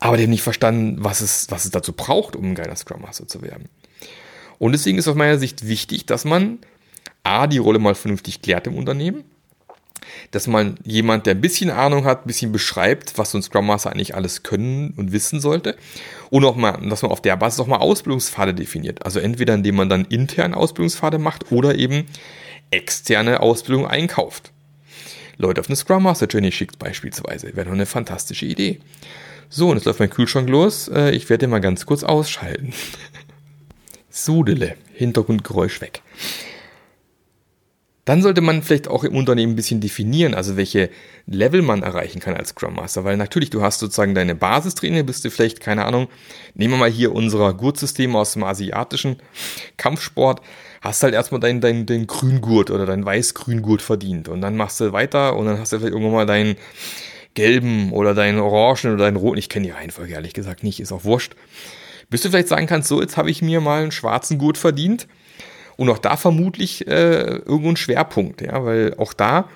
Aber 0.00 0.16
die 0.16 0.24
haben 0.24 0.30
nicht 0.30 0.42
verstanden, 0.42 0.96
was 0.98 1.20
es, 1.20 1.48
was 1.50 1.64
es 1.64 1.70
dazu 1.70 1.92
braucht, 1.92 2.34
um 2.34 2.44
ein 2.44 2.54
geiler 2.56 2.74
Scrum 2.74 3.02
Master 3.02 3.28
zu 3.28 3.42
werden. 3.42 3.68
Und 4.58 4.72
deswegen 4.72 4.98
ist 4.98 5.08
aus 5.08 5.14
meiner 5.14 5.38
Sicht 5.38 5.66
wichtig, 5.66 6.06
dass 6.06 6.24
man 6.24 6.58
A, 7.22 7.46
die 7.46 7.58
Rolle 7.58 7.78
mal 7.78 7.94
vernünftig 7.94 8.42
klärt 8.42 8.66
im 8.66 8.76
Unternehmen, 8.76 9.24
dass 10.30 10.46
man 10.46 10.78
jemand, 10.84 11.26
der 11.26 11.34
ein 11.34 11.40
bisschen 11.40 11.70
Ahnung 11.70 12.04
hat, 12.04 12.24
ein 12.24 12.26
bisschen 12.28 12.52
beschreibt, 12.52 13.18
was 13.18 13.32
so 13.32 13.38
ein 13.38 13.42
Scrum 13.42 13.66
Master 13.66 13.90
eigentlich 13.90 14.14
alles 14.14 14.42
können 14.42 14.94
und 14.96 15.12
wissen 15.12 15.40
sollte. 15.40 15.76
Und 16.30 16.44
auch 16.44 16.56
mal, 16.56 16.78
dass 16.88 17.02
man 17.02 17.10
auf 17.10 17.22
der 17.22 17.36
Basis 17.36 17.60
auch 17.60 17.66
mal 17.66 17.78
Ausbildungspfade 17.78 18.54
definiert. 18.54 19.04
Also 19.04 19.20
entweder 19.20 19.54
indem 19.54 19.76
man 19.76 19.88
dann 19.88 20.04
intern 20.04 20.54
Ausbildungspfade 20.54 21.18
macht 21.18 21.50
oder 21.50 21.74
eben 21.76 22.06
externe 22.70 23.40
Ausbildung 23.40 23.86
einkauft. 23.86 24.52
Leute 25.38 25.60
auf 25.60 25.68
eine 25.68 25.76
Scrum 25.76 26.04
Master 26.04 26.26
Journey 26.26 26.52
schickt 26.52 26.78
beispielsweise. 26.78 27.54
Wäre 27.56 27.66
doch 27.66 27.72
eine 27.72 27.86
fantastische 27.86 28.46
Idee. 28.46 28.80
So, 29.48 29.68
und 29.68 29.76
jetzt 29.76 29.84
läuft 29.84 30.00
mein 30.00 30.10
Kühlschrank 30.10 30.48
los. 30.48 30.88
Äh, 30.88 31.10
ich 31.10 31.28
werde 31.28 31.42
den 31.42 31.50
mal 31.50 31.60
ganz 31.60 31.86
kurz 31.86 32.02
ausschalten. 32.02 32.72
Sudele. 34.16 34.76
Hintergrundgeräusch 34.94 35.80
weg. 35.80 36.02
Dann 38.06 38.22
sollte 38.22 38.40
man 38.40 38.62
vielleicht 38.62 38.86
auch 38.86 39.02
im 39.02 39.16
Unternehmen 39.16 39.52
ein 39.52 39.56
bisschen 39.56 39.80
definieren, 39.80 40.32
also 40.32 40.56
welche 40.56 40.90
Level 41.26 41.60
man 41.60 41.82
erreichen 41.82 42.20
kann 42.20 42.34
als 42.34 42.50
Scrum 42.50 42.76
Master, 42.76 43.04
weil 43.04 43.16
natürlich 43.16 43.50
du 43.50 43.62
hast 43.62 43.80
sozusagen 43.80 44.14
deine 44.14 44.36
Basistraining, 44.36 45.04
bist 45.04 45.24
du 45.24 45.30
vielleicht, 45.30 45.60
keine 45.60 45.84
Ahnung, 45.84 46.06
nehmen 46.54 46.74
wir 46.74 46.78
mal 46.78 46.90
hier 46.90 47.12
unser 47.12 47.52
Gurtsystem 47.52 48.14
aus 48.14 48.34
dem 48.34 48.44
asiatischen 48.44 49.16
Kampfsport, 49.76 50.40
hast 50.82 51.02
halt 51.02 51.14
erstmal 51.14 51.40
deinen 51.40 51.60
dein, 51.60 51.84
dein 51.84 52.06
Grüngurt 52.06 52.70
oder 52.70 52.86
dein 52.86 53.04
Weiß-Grüngurt 53.04 53.82
verdient 53.82 54.28
und 54.28 54.40
dann 54.40 54.56
machst 54.56 54.78
du 54.78 54.92
weiter 54.92 55.36
und 55.36 55.46
dann 55.46 55.58
hast 55.58 55.72
du 55.72 55.78
vielleicht 55.78 55.92
irgendwann 55.92 56.14
mal 56.14 56.26
deinen 56.26 56.56
gelben 57.34 57.92
oder 57.92 58.14
deinen 58.14 58.38
orangen 58.38 58.94
oder 58.94 59.04
deinen 59.04 59.16
roten, 59.16 59.38
ich 59.38 59.48
kenne 59.48 59.66
die 59.66 59.72
Reihenfolge 59.72 60.14
ehrlich 60.14 60.32
gesagt 60.32 60.62
nicht, 60.62 60.78
ist 60.78 60.92
auch 60.92 61.02
wurscht. 61.02 61.34
Bis 62.10 62.22
du 62.22 62.30
vielleicht 62.30 62.48
sagen 62.48 62.66
kannst, 62.66 62.88
so, 62.88 63.00
jetzt 63.00 63.16
habe 63.16 63.30
ich 63.30 63.42
mir 63.42 63.60
mal 63.60 63.82
einen 63.82 63.92
schwarzen 63.92 64.38
Gurt 64.38 64.58
verdient 64.58 65.06
und 65.76 65.88
auch 65.90 65.98
da 65.98 66.16
vermutlich 66.16 66.86
äh, 66.86 67.36
irgendwo 67.36 67.70
ein 67.70 67.76
Schwerpunkt, 67.76 68.42
ja, 68.42 68.64
weil 68.64 68.94
auch 68.98 69.12
da, 69.12 69.48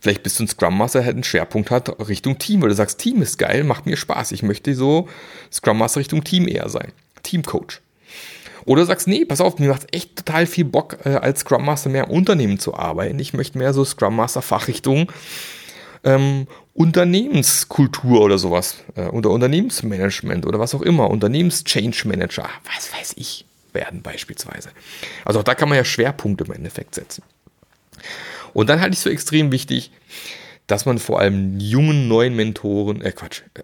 vielleicht 0.00 0.22
bist 0.22 0.38
du 0.38 0.44
ein 0.44 0.48
Scrum 0.48 0.76
Master, 0.76 1.00
der 1.00 1.06
halt 1.06 1.16
einen 1.16 1.24
Schwerpunkt 1.24 1.70
hat 1.70 2.08
Richtung 2.08 2.38
Team, 2.38 2.62
weil 2.62 2.68
du 2.68 2.74
sagst, 2.74 2.98
Team 2.98 3.22
ist 3.22 3.38
geil, 3.38 3.64
macht 3.64 3.86
mir 3.86 3.96
Spaß. 3.96 4.32
Ich 4.32 4.42
möchte 4.42 4.74
so 4.74 5.08
Scrum 5.52 5.78
Master 5.78 6.00
Richtung 6.00 6.24
Team 6.24 6.48
eher 6.48 6.68
sein. 6.68 6.92
Teamcoach. 7.22 7.80
Oder 8.66 8.82
du 8.82 8.86
sagst, 8.86 9.08
nee, 9.08 9.24
pass 9.24 9.40
auf, 9.40 9.58
mir 9.58 9.68
macht 9.68 9.94
echt 9.94 10.16
total 10.16 10.46
viel 10.46 10.64
Bock, 10.64 10.98
äh, 11.04 11.16
als 11.16 11.40
Scrum 11.40 11.64
Master 11.64 11.90
mehr 11.90 12.04
im 12.04 12.10
Unternehmen 12.10 12.58
zu 12.58 12.74
arbeiten. 12.74 13.18
Ich 13.18 13.34
möchte 13.34 13.58
mehr 13.58 13.72
so 13.72 13.84
Scrum 13.84 14.16
Master 14.16 14.42
Fachrichtung 14.42 15.10
ähm, 16.04 16.46
Unternehmenskultur 16.74 18.20
oder 18.20 18.38
sowas. 18.38 18.76
Äh, 18.96 19.06
oder 19.06 19.30
Unternehmensmanagement 19.30 20.46
oder 20.46 20.58
was 20.58 20.74
auch 20.74 20.82
immer. 20.82 21.10
Unternehmenschange 21.10 21.92
Manager. 22.04 22.48
Was 22.74 22.92
weiß 22.92 23.14
ich 23.16 23.44
werden 23.72 24.02
beispielsweise. 24.02 24.70
Also 25.24 25.40
auch 25.40 25.44
da 25.44 25.54
kann 25.54 25.68
man 25.68 25.76
ja 25.76 25.84
Schwerpunkte 25.84 26.44
im 26.44 26.52
Endeffekt 26.52 26.94
setzen. 26.94 27.22
Und 28.52 28.68
dann 28.68 28.80
halte 28.80 28.92
ich 28.92 28.98
es 28.98 29.02
für 29.02 29.10
extrem 29.10 29.50
wichtig, 29.50 29.90
dass 30.66 30.86
man 30.86 30.98
vor 30.98 31.20
allem 31.20 31.58
jungen 31.58 32.08
neuen 32.08 32.34
Mentoren, 32.36 33.02
äh 33.02 33.12
Quatsch, 33.12 33.42
äh, 33.54 33.62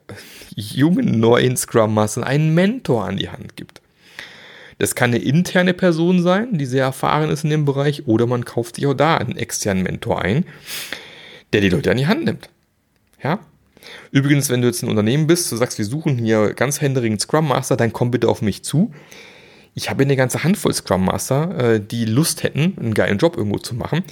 jungen 0.54 1.20
neuen 1.20 1.56
Scrum 1.56 1.94
Mastern 1.94 2.24
einen 2.24 2.54
Mentor 2.54 3.04
an 3.04 3.16
die 3.16 3.30
Hand 3.30 3.56
gibt. 3.56 3.80
Das 4.78 4.94
kann 4.94 5.10
eine 5.10 5.22
interne 5.22 5.74
Person 5.74 6.22
sein, 6.22 6.56
die 6.58 6.66
sehr 6.66 6.84
erfahren 6.84 7.30
ist 7.30 7.44
in 7.44 7.50
dem 7.50 7.64
Bereich, 7.64 8.06
oder 8.06 8.26
man 8.26 8.44
kauft 8.44 8.76
sich 8.76 8.86
auch 8.86 8.94
da 8.94 9.16
einen 9.16 9.36
externen 9.36 9.82
Mentor 9.82 10.22
ein, 10.22 10.44
der 11.52 11.60
die 11.60 11.68
Leute 11.68 11.90
an 11.90 11.96
die 11.96 12.06
Hand 12.06 12.24
nimmt. 12.24 12.48
Ja? 13.22 13.40
Übrigens, 14.10 14.50
wenn 14.50 14.60
du 14.60 14.68
jetzt 14.68 14.82
ein 14.82 14.88
Unternehmen 14.88 15.26
bist, 15.26 15.50
du 15.50 15.56
sagst, 15.56 15.78
wir 15.78 15.84
suchen 15.84 16.18
hier 16.18 16.52
ganz 16.54 16.80
händeringend 16.80 17.20
Scrum 17.20 17.48
Master, 17.48 17.76
dann 17.76 17.92
komm 17.92 18.10
bitte 18.10 18.28
auf 18.28 18.42
mich 18.42 18.62
zu 18.62 18.92
ich 19.74 19.88
habe 19.88 20.02
eine 20.02 20.16
ganze 20.16 20.44
Handvoll 20.44 20.74
Scrum 20.74 21.04
Master, 21.04 21.74
äh, 21.74 21.80
die 21.80 22.04
Lust 22.04 22.42
hätten, 22.42 22.76
einen 22.78 22.94
geilen 22.94 23.18
Job 23.18 23.36
irgendwo 23.36 23.58
zu 23.58 23.74
machen. 23.74 24.04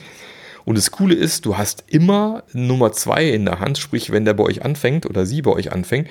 Und 0.65 0.77
das 0.77 0.91
Coole 0.91 1.15
ist, 1.15 1.47
du 1.47 1.57
hast 1.57 1.85
immer 1.87 2.45
Nummer 2.53 2.93
zwei 2.93 3.29
in 3.29 3.45
der 3.45 3.59
Hand, 3.59 3.79
sprich, 3.79 4.11
wenn 4.11 4.25
der 4.25 4.35
bei 4.35 4.45
euch 4.45 4.65
anfängt 4.65 5.07
oder 5.07 5.25
sie 5.25 5.43
bei 5.43 5.51
euch 5.51 5.73
anfängt, 5.73 6.09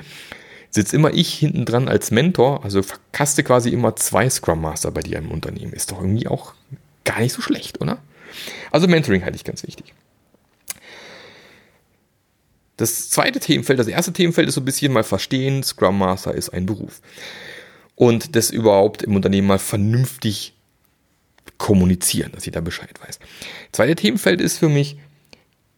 sitze 0.69 0.95
immer 0.95 1.13
ich 1.13 1.33
hinten 1.33 1.65
dran 1.65 1.87
als 1.87 2.11
Mentor, 2.11 2.63
also 2.63 2.81
verkaste 2.81 3.43
quasi 3.43 3.69
immer 3.69 3.95
zwei 3.95 4.29
Scrum 4.29 4.61
Master 4.61 4.91
bei 4.91 5.01
dir 5.01 5.17
im 5.17 5.31
Unternehmen. 5.31 5.73
Ist 5.73 5.91
doch 5.91 6.01
irgendwie 6.01 6.27
auch 6.27 6.53
gar 7.05 7.19
nicht 7.19 7.33
so 7.33 7.41
schlecht, 7.41 7.81
oder? 7.81 7.99
Also 8.71 8.87
Mentoring 8.87 9.23
halte 9.23 9.37
ich 9.37 9.43
ganz 9.43 9.65
wichtig. 9.65 9.93
Das 12.77 13.09
zweite 13.09 13.39
Themenfeld, 13.39 13.79
das 13.79 13.87
erste 13.87 14.13
Themenfeld 14.13 14.47
ist 14.47 14.55
so 14.55 14.61
ein 14.61 14.65
bisschen 14.65 14.93
mal 14.93 15.03
verstehen, 15.03 15.63
Scrum 15.63 15.97
Master 15.97 16.33
ist 16.33 16.49
ein 16.49 16.65
Beruf. 16.65 17.01
Und 17.95 18.35
das 18.35 18.51
überhaupt 18.51 19.01
im 19.01 19.15
Unternehmen 19.15 19.47
mal 19.47 19.59
vernünftig 19.59 20.53
kommunizieren, 21.57 22.31
dass 22.33 22.45
jeder 22.45 22.61
Bescheid 22.61 22.93
weiß. 23.05 23.19
Zweite 23.71 23.95
Themenfeld 23.95 24.39
ist 24.39 24.59
für 24.59 24.69
mich 24.69 24.97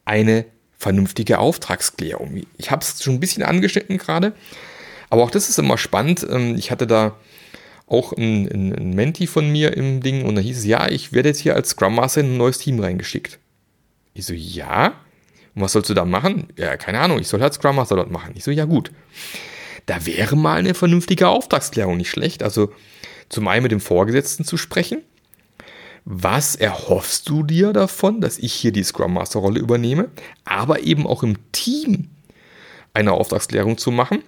eine 0.03 0.45
vernünftige 0.77 1.39
Auftragsklärung. 1.39 2.43
Ich 2.57 2.71
habe 2.71 2.81
es 2.83 3.01
schon 3.01 3.15
ein 3.15 3.19
bisschen 3.19 3.43
angeschnitten 3.43 3.97
gerade, 3.97 4.33
aber 5.09 5.23
auch 5.23 5.31
das 5.31 5.47
ist 5.47 5.57
immer 5.57 5.77
spannend. 5.77 6.25
Ähm, 6.29 6.55
ich 6.55 6.71
hatte 6.71 6.85
da 6.85 7.15
auch 7.87 8.13
ein, 8.13 8.47
ein, 8.47 8.75
ein 8.75 8.93
Menti 8.93 9.25
von 9.25 9.49
mir 9.49 9.75
im 9.75 10.01
Ding 10.01 10.25
und 10.25 10.35
da 10.35 10.41
hieß 10.41 10.59
es, 10.59 10.65
ja, 10.65 10.89
ich 10.89 11.13
werde 11.13 11.29
jetzt 11.29 11.39
hier 11.39 11.55
als 11.55 11.69
Scrum 11.69 11.95
Master 11.95 12.21
in 12.21 12.33
ein 12.33 12.37
neues 12.37 12.59
Team 12.59 12.79
reingeschickt. 12.79 13.39
Ich 14.13 14.25
so, 14.25 14.33
ja, 14.33 14.93
und 15.55 15.61
was 15.61 15.73
sollst 15.73 15.89
du 15.89 15.93
da 15.93 16.05
machen? 16.05 16.47
Ja, 16.57 16.77
keine 16.77 16.99
Ahnung, 16.99 17.19
ich 17.19 17.27
soll 17.27 17.41
halt 17.41 17.53
Scrum 17.53 17.75
Master 17.75 17.95
dort 17.95 18.11
machen. 18.11 18.33
Ich 18.35 18.43
so, 18.43 18.51
ja 18.51 18.65
gut. 18.65 18.91
Da 19.85 20.05
wäre 20.05 20.35
mal 20.35 20.59
eine 20.59 20.73
vernünftige 20.73 21.27
Auftragsklärung 21.27 21.97
nicht 21.97 22.09
schlecht. 22.09 22.43
Also 22.43 22.71
zum 23.29 23.47
einen 23.47 23.63
mit 23.63 23.71
dem 23.71 23.81
Vorgesetzten 23.81 24.45
zu 24.45 24.57
sprechen. 24.57 25.01
Was 26.05 26.55
erhoffst 26.55 27.29
du 27.29 27.43
dir 27.43 27.73
davon, 27.73 28.21
dass 28.21 28.37
ich 28.37 28.53
hier 28.53 28.71
die 28.71 28.83
Scrum 28.83 29.13
Master 29.13 29.39
Rolle 29.39 29.59
übernehme? 29.59 30.09
Aber 30.45 30.81
eben 30.81 31.05
auch 31.05 31.23
im 31.23 31.37
Team 31.51 32.09
eine 32.93 33.11
Auftragsklärung 33.13 33.77
zu 33.77 33.91
machen. 33.91 34.23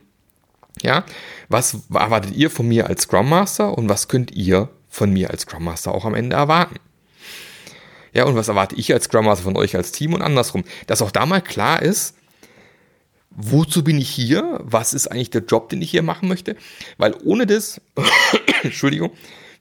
Ja, 0.81 1.05
was 1.49 1.77
erwartet 1.93 2.35
ihr 2.35 2.49
von 2.49 2.67
mir 2.67 2.87
als 2.87 3.03
Scrum 3.03 3.29
Master 3.29 3.77
und 3.77 3.89
was 3.89 4.07
könnt 4.07 4.31
ihr 4.31 4.69
von 4.89 5.11
mir 5.11 5.29
als 5.29 5.41
Scrum 5.41 5.63
Master 5.63 5.93
auch 5.93 6.05
am 6.05 6.15
Ende 6.15 6.35
erwarten? 6.35 6.75
Ja, 8.13 8.25
und 8.25 8.35
was 8.35 8.49
erwarte 8.49 8.75
ich 8.75 8.93
als 8.93 9.05
Scrum 9.05 9.25
Master 9.25 9.43
von 9.43 9.57
euch 9.57 9.75
als 9.75 9.91
Team 9.91 10.13
und 10.13 10.21
andersrum? 10.21 10.63
Dass 10.87 11.01
auch 11.01 11.11
da 11.11 11.25
mal 11.25 11.41
klar 11.41 11.81
ist, 11.81 12.15
wozu 13.29 13.83
bin 13.83 13.97
ich 13.97 14.09
hier? 14.09 14.59
Was 14.63 14.93
ist 14.93 15.07
eigentlich 15.07 15.29
der 15.29 15.43
Job, 15.43 15.69
den 15.69 15.81
ich 15.81 15.91
hier 15.91 16.03
machen 16.03 16.27
möchte? 16.27 16.55
Weil 16.97 17.15
ohne 17.23 17.47
das, 17.47 17.79
Entschuldigung, 18.63 19.11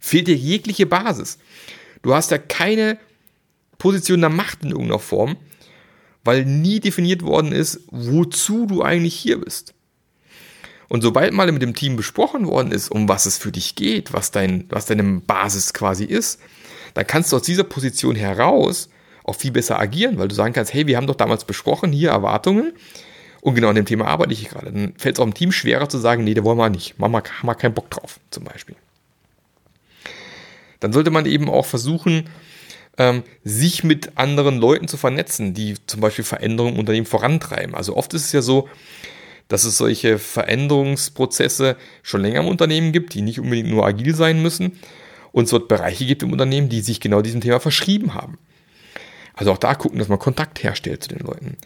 fehlt 0.00 0.26
dir 0.26 0.37
jegliche 0.37 0.87
Basis. 0.87 1.38
Du 2.02 2.14
hast 2.14 2.30
ja 2.30 2.38
keine 2.38 2.99
Position 3.78 4.21
der 4.21 4.30
Macht 4.30 4.62
in 4.62 4.71
irgendeiner 4.71 4.99
Form, 4.99 5.37
weil 6.25 6.45
nie 6.45 6.80
definiert 6.80 7.23
worden 7.23 7.52
ist, 7.52 7.80
wozu 7.90 8.66
du 8.66 8.83
eigentlich 8.83 9.14
hier 9.14 9.38
bist. 9.40 9.75
Und 10.88 11.02
sobald 11.02 11.33
mal 11.33 11.50
mit 11.52 11.62
dem 11.62 11.75
Team 11.75 11.95
besprochen 11.95 12.47
worden 12.47 12.73
ist, 12.73 12.90
um 12.90 13.09
was 13.09 13.25
es 13.25 13.38
für 13.38 13.52
dich 13.52 13.76
geht, 13.76 14.12
was, 14.12 14.33
dein, 14.33 14.64
was 14.71 14.87
deine 14.87 15.21
Basis 15.21 15.73
quasi 15.73 16.04
ist, 16.04 16.40
dann 16.94 17.06
kannst 17.06 17.32
du 17.32 17.37
aus 17.37 17.42
dieser 17.42 17.64
Position 17.64 18.16
heraus 18.16 18.88
auch 19.25 19.35
viel 19.35 19.52
besser 19.52 19.78
agieren, 19.78 20.18
weil 20.18 20.28
du 20.28 20.35
sagen 20.35 20.52
kannst, 20.52 20.75
hey, 20.75 20.87
wir 20.87 20.97
haben 20.97 21.06
doch 21.06 21.14
damals 21.14 21.44
besprochen, 21.44 21.92
hier 21.92 22.11
Erwartungen. 22.11 22.73
Und 23.40 23.54
genau 23.54 23.68
an 23.68 23.75
dem 23.75 23.87
Thema 23.87 24.06
arbeite 24.06 24.32
ich 24.32 24.49
gerade. 24.49 24.73
Dann 24.73 24.94
fällt 24.99 25.16
es 25.16 25.20
auch 25.20 25.26
im 25.26 25.35
Team 25.35 25.52
schwerer 25.52 25.88
zu 25.88 25.99
sagen, 25.99 26.25
nee, 26.25 26.35
da 26.35 26.44
wollen 26.44 26.59
wir 26.59 26.68
nicht. 26.68 26.99
Wir, 26.99 27.04
haben 27.04 27.23
wir 27.42 27.54
keinen 27.54 27.75
Bock 27.75 27.90
drauf, 27.90 28.20
zum 28.30 28.44
Beispiel. 28.44 28.76
Dann 30.80 30.92
sollte 30.92 31.11
man 31.11 31.26
eben 31.26 31.49
auch 31.49 31.66
versuchen, 31.66 32.28
ähm, 32.99 33.23
sich 33.44 33.85
mit 33.85 34.18
anderen 34.18 34.59
Leuten 34.59 34.88
zu 34.88 34.97
vernetzen, 34.97 35.54
die 35.54 35.76
zum 35.87 36.00
Beispiel 36.00 36.25
Veränderungen 36.25 36.75
im 36.75 36.80
Unternehmen 36.80 37.06
vorantreiben. 37.06 37.75
Also 37.75 37.97
oft 37.97 38.12
ist 38.14 38.26
es 38.26 38.32
ja 38.32 38.42
so, 38.42 38.68
dass 39.49 39.64
es 39.64 39.78
solche 39.78 40.18
Veränderungsprozesse 40.18 41.76
schon 42.02 42.23
länger 42.23 42.40
im 42.40 42.47
Unternehmen 42.47 42.92
gibt, 42.92 43.14
die 43.14 43.23
nicht 43.23 43.40
unbedingt 43.40 43.68
nur 43.68 43.87
agil 43.87 44.14
sein 44.14 44.42
müssen, 44.42 44.78
und 45.32 45.44
es 45.44 45.50
dort 45.50 45.68
Bereiche 45.68 46.06
gibt 46.06 46.22
im 46.22 46.32
Unternehmen, 46.32 46.68
die 46.68 46.80
sich 46.80 47.00
genau 47.00 47.22
diesem 47.22 47.40
Thema 47.40 47.60
verschrieben 47.60 48.14
haben. 48.14 48.38
Also 49.34 49.52
auch 49.52 49.58
da 49.58 49.75
gucken, 49.75 49.99
dass 49.99 50.08
man 50.08 50.18
Kontakt 50.18 50.62
herstellt 50.62 51.02
zu 51.02 51.08
den 51.08 51.20
Leuten. 51.20 51.56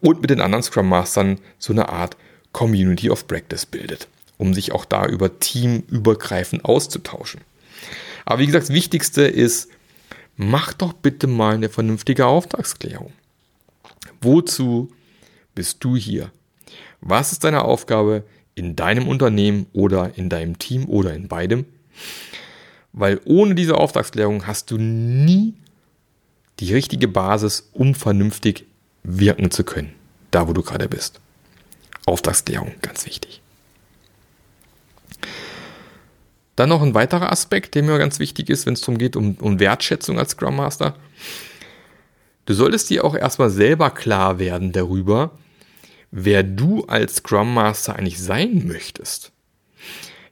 Und 0.00 0.20
mit 0.20 0.30
den 0.30 0.40
anderen 0.40 0.62
Scrum 0.62 0.88
Mastern 0.88 1.38
so 1.58 1.72
eine 1.72 1.88
Art 1.88 2.16
Community 2.52 3.10
of 3.10 3.26
Practice 3.26 3.66
bildet, 3.66 4.08
um 4.36 4.54
sich 4.54 4.72
auch 4.72 4.84
da 4.84 5.06
über 5.06 5.38
teamübergreifend 5.38 6.64
auszutauschen. 6.64 7.40
Aber 8.24 8.40
wie 8.40 8.46
gesagt, 8.46 8.64
das 8.64 8.74
Wichtigste 8.74 9.22
ist, 9.22 9.68
mach 10.36 10.72
doch 10.72 10.92
bitte 10.92 11.26
mal 11.26 11.54
eine 11.54 11.68
vernünftige 11.68 12.26
Auftragsklärung. 12.26 13.12
Wozu 14.20 14.90
bist 15.54 15.82
du 15.84 15.96
hier? 15.96 16.30
Was 17.00 17.32
ist 17.32 17.44
deine 17.44 17.64
Aufgabe 17.64 18.24
in 18.54 18.76
deinem 18.76 19.08
Unternehmen 19.08 19.66
oder 19.72 20.12
in 20.16 20.28
deinem 20.28 20.58
Team 20.58 20.86
oder 20.86 21.14
in 21.14 21.28
beidem? 21.28 21.64
Weil 22.98 23.20
ohne 23.24 23.54
diese 23.54 23.76
Auftragsklärung 23.76 24.46
hast 24.46 24.70
du 24.70 24.76
nie 24.76 25.54
die 26.58 26.74
richtige 26.74 27.06
Basis, 27.06 27.68
um 27.72 27.94
vernünftig 27.94 28.66
wirken 29.04 29.50
zu 29.50 29.62
können, 29.62 29.92
da 30.30 30.48
wo 30.48 30.52
du 30.52 30.62
gerade 30.62 30.88
bist. 30.88 31.20
Auftragsklärung, 32.06 32.74
ganz 32.82 33.06
wichtig. 33.06 33.40
Dann 36.56 36.70
noch 36.70 36.82
ein 36.82 36.94
weiterer 36.94 37.30
Aspekt, 37.30 37.76
der 37.76 37.84
mir 37.84 37.98
ganz 37.98 38.18
wichtig 38.18 38.50
ist, 38.50 38.66
wenn 38.66 38.74
es 38.74 38.80
darum 38.80 38.98
geht, 38.98 39.14
um, 39.14 39.36
um 39.40 39.60
Wertschätzung 39.60 40.18
als 40.18 40.32
Scrum 40.32 40.56
Master. 40.56 40.96
Du 42.46 42.54
solltest 42.54 42.90
dir 42.90 43.04
auch 43.04 43.14
erstmal 43.14 43.50
selber 43.50 43.90
klar 43.90 44.40
werden 44.40 44.72
darüber, 44.72 45.38
wer 46.10 46.42
du 46.42 46.84
als 46.86 47.16
Scrum 47.16 47.54
Master 47.54 47.94
eigentlich 47.94 48.20
sein 48.20 48.66
möchtest. 48.66 49.30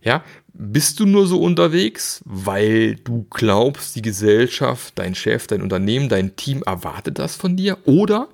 Ja, 0.03 0.25
bist 0.59 1.01
du 1.01 1.07
nur 1.07 1.27
so 1.27 1.41
unterwegs, 1.41 2.23
weil 2.25 2.97
du 2.97 3.27
glaubst, 3.31 3.95
die 3.97 4.03
Gesellschaft, 4.03 4.95
dein 4.97 5.15
Chef, 5.15 5.47
dein 5.47 5.63
Unternehmen, 5.63 6.09
dein 6.09 6.37
Team 6.37 6.63
erwartet 6.65 7.19
das 7.19 7.37
von 7.37 7.57
dir? 7.57 7.79
Oder 7.85 8.29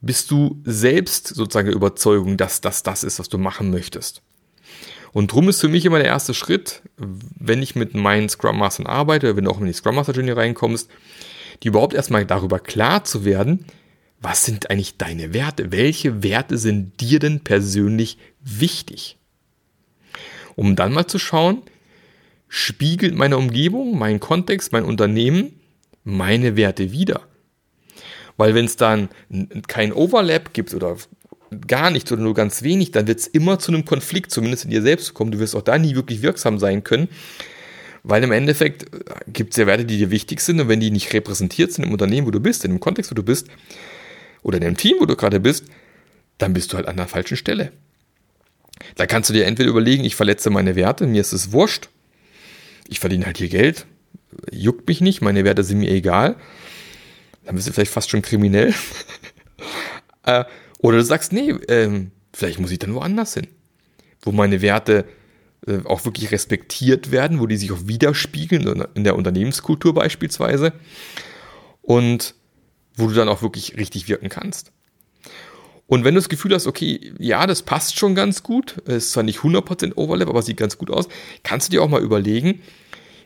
bist 0.00 0.30
du 0.30 0.60
selbst 0.64 1.28
sozusagen 1.28 1.66
der 1.66 1.76
Überzeugung, 1.76 2.36
dass 2.36 2.60
das 2.60 2.82
das 2.82 3.02
ist, 3.02 3.18
was 3.18 3.28
du 3.28 3.38
machen 3.38 3.70
möchtest? 3.70 4.22
Und 5.12 5.32
drum 5.32 5.48
ist 5.48 5.60
für 5.60 5.68
mich 5.68 5.84
immer 5.84 5.98
der 5.98 6.08
erste 6.08 6.34
Schritt, 6.34 6.82
wenn 6.96 7.62
ich 7.62 7.74
mit 7.74 7.94
meinen 7.94 8.28
Scrum 8.28 8.58
Mastern 8.58 8.86
arbeite, 8.86 9.36
wenn 9.36 9.44
du 9.44 9.50
auch 9.50 9.60
in 9.60 9.66
die 9.66 9.72
Scrum 9.72 9.96
Master 9.96 10.12
Journey 10.12 10.32
reinkommst, 10.32 10.88
die 11.62 11.68
überhaupt 11.68 11.94
erstmal 11.94 12.26
darüber 12.26 12.58
klar 12.58 13.02
zu 13.04 13.24
werden, 13.24 13.64
was 14.20 14.44
sind 14.44 14.70
eigentlich 14.70 14.98
deine 14.98 15.34
Werte? 15.34 15.72
Welche 15.72 16.22
Werte 16.22 16.58
sind 16.58 17.00
dir 17.00 17.18
denn 17.18 17.40
persönlich 17.40 18.18
wichtig? 18.40 19.18
Um 20.56 20.74
dann 20.74 20.92
mal 20.92 21.06
zu 21.06 21.18
schauen, 21.18 21.62
spiegelt 22.48 23.14
meine 23.14 23.36
Umgebung, 23.36 23.98
mein 23.98 24.18
Kontext, 24.18 24.72
mein 24.72 24.84
Unternehmen 24.84 25.60
meine 26.04 26.56
Werte 26.56 26.92
wieder. 26.92 27.22
Weil 28.36 28.54
wenn 28.54 28.64
es 28.64 28.76
dann 28.76 29.08
kein 29.66 29.92
Overlap 29.92 30.52
gibt 30.52 30.74
oder 30.74 30.96
gar 31.66 31.90
nichts 31.90 32.10
oder 32.12 32.22
nur 32.22 32.34
ganz 32.34 32.62
wenig, 32.62 32.90
dann 32.90 33.06
wird 33.06 33.20
es 33.20 33.26
immer 33.26 33.58
zu 33.58 33.72
einem 33.72 33.84
Konflikt, 33.84 34.30
zumindest 34.30 34.64
in 34.64 34.70
dir 34.70 34.82
selbst 34.82 35.14
kommen. 35.14 35.30
Du 35.30 35.38
wirst 35.38 35.54
auch 35.54 35.62
da 35.62 35.78
nie 35.78 35.94
wirklich 35.94 36.22
wirksam 36.22 36.58
sein 36.58 36.84
können, 36.84 37.08
weil 38.02 38.22
im 38.22 38.32
Endeffekt 38.32 38.84
äh, 38.94 39.14
gibt 39.32 39.52
es 39.52 39.56
ja 39.56 39.66
Werte, 39.66 39.84
die 39.84 39.98
dir 39.98 40.10
wichtig 40.10 40.40
sind 40.40 40.60
und 40.60 40.68
wenn 40.68 40.80
die 40.80 40.90
nicht 40.90 41.12
repräsentiert 41.12 41.72
sind 41.72 41.84
im 41.84 41.92
Unternehmen, 41.92 42.26
wo 42.26 42.30
du 42.30 42.40
bist, 42.40 42.64
in 42.64 42.72
dem 42.72 42.80
Kontext, 42.80 43.10
wo 43.10 43.14
du 43.14 43.22
bist 43.22 43.48
oder 44.42 44.58
in 44.58 44.64
dem 44.64 44.76
Team, 44.76 44.96
wo 45.00 45.06
du 45.06 45.16
gerade 45.16 45.40
bist, 45.40 45.64
dann 46.38 46.52
bist 46.52 46.72
du 46.72 46.76
halt 46.76 46.86
an 46.86 46.96
der 46.96 47.08
falschen 47.08 47.36
Stelle. 47.36 47.72
Da 48.94 49.06
kannst 49.06 49.30
du 49.30 49.34
dir 49.34 49.46
entweder 49.46 49.70
überlegen, 49.70 50.04
ich 50.04 50.16
verletze 50.16 50.50
meine 50.50 50.76
Werte, 50.76 51.06
mir 51.06 51.20
ist 51.20 51.32
es 51.32 51.52
wurscht, 51.52 51.88
ich 52.88 53.00
verdiene 53.00 53.26
halt 53.26 53.38
hier 53.38 53.48
Geld, 53.48 53.86
juckt 54.50 54.86
mich 54.88 55.00
nicht, 55.00 55.22
meine 55.22 55.44
Werte 55.44 55.64
sind 55.64 55.78
mir 55.78 55.90
egal. 55.90 56.36
Dann 57.44 57.54
bist 57.54 57.68
du 57.68 57.72
vielleicht 57.72 57.92
fast 57.92 58.10
schon 58.10 58.22
kriminell. 58.22 58.74
Äh, 60.28 60.44
oder 60.78 60.96
du 60.96 61.04
sagst, 61.04 61.32
nee, 61.32 61.54
ähm, 61.68 62.10
vielleicht 62.32 62.58
muss 62.58 62.72
ich 62.72 62.80
dann 62.80 62.94
woanders 62.94 63.34
hin, 63.34 63.46
wo 64.22 64.32
meine 64.32 64.60
Werte 64.60 65.04
äh, 65.68 65.78
auch 65.84 66.04
wirklich 66.04 66.32
respektiert 66.32 67.12
werden, 67.12 67.38
wo 67.38 67.46
die 67.46 67.56
sich 67.56 67.70
auch 67.70 67.86
widerspiegeln, 67.86 68.84
in 68.94 69.04
der 69.04 69.14
Unternehmenskultur 69.14 69.94
beispielsweise. 69.94 70.72
Und 71.80 72.34
wo 72.96 73.06
du 73.06 73.14
dann 73.14 73.28
auch 73.28 73.42
wirklich 73.42 73.76
richtig 73.76 74.08
wirken 74.08 74.28
kannst. 74.28 74.72
Und 75.88 76.04
wenn 76.04 76.14
du 76.14 76.20
das 76.20 76.28
Gefühl 76.28 76.52
hast, 76.54 76.66
okay, 76.66 77.12
ja, 77.18 77.46
das 77.46 77.62
passt 77.62 77.96
schon 77.96 78.14
ganz 78.14 78.42
gut, 78.42 78.78
ist 78.86 79.12
zwar 79.12 79.22
nicht 79.22 79.40
100% 79.40 79.96
Overlap, 79.96 80.28
aber 80.28 80.42
sieht 80.42 80.56
ganz 80.56 80.78
gut 80.78 80.90
aus, 80.90 81.08
kannst 81.44 81.68
du 81.68 81.70
dir 81.72 81.82
auch 81.82 81.88
mal 81.88 82.02
überlegen, 82.02 82.60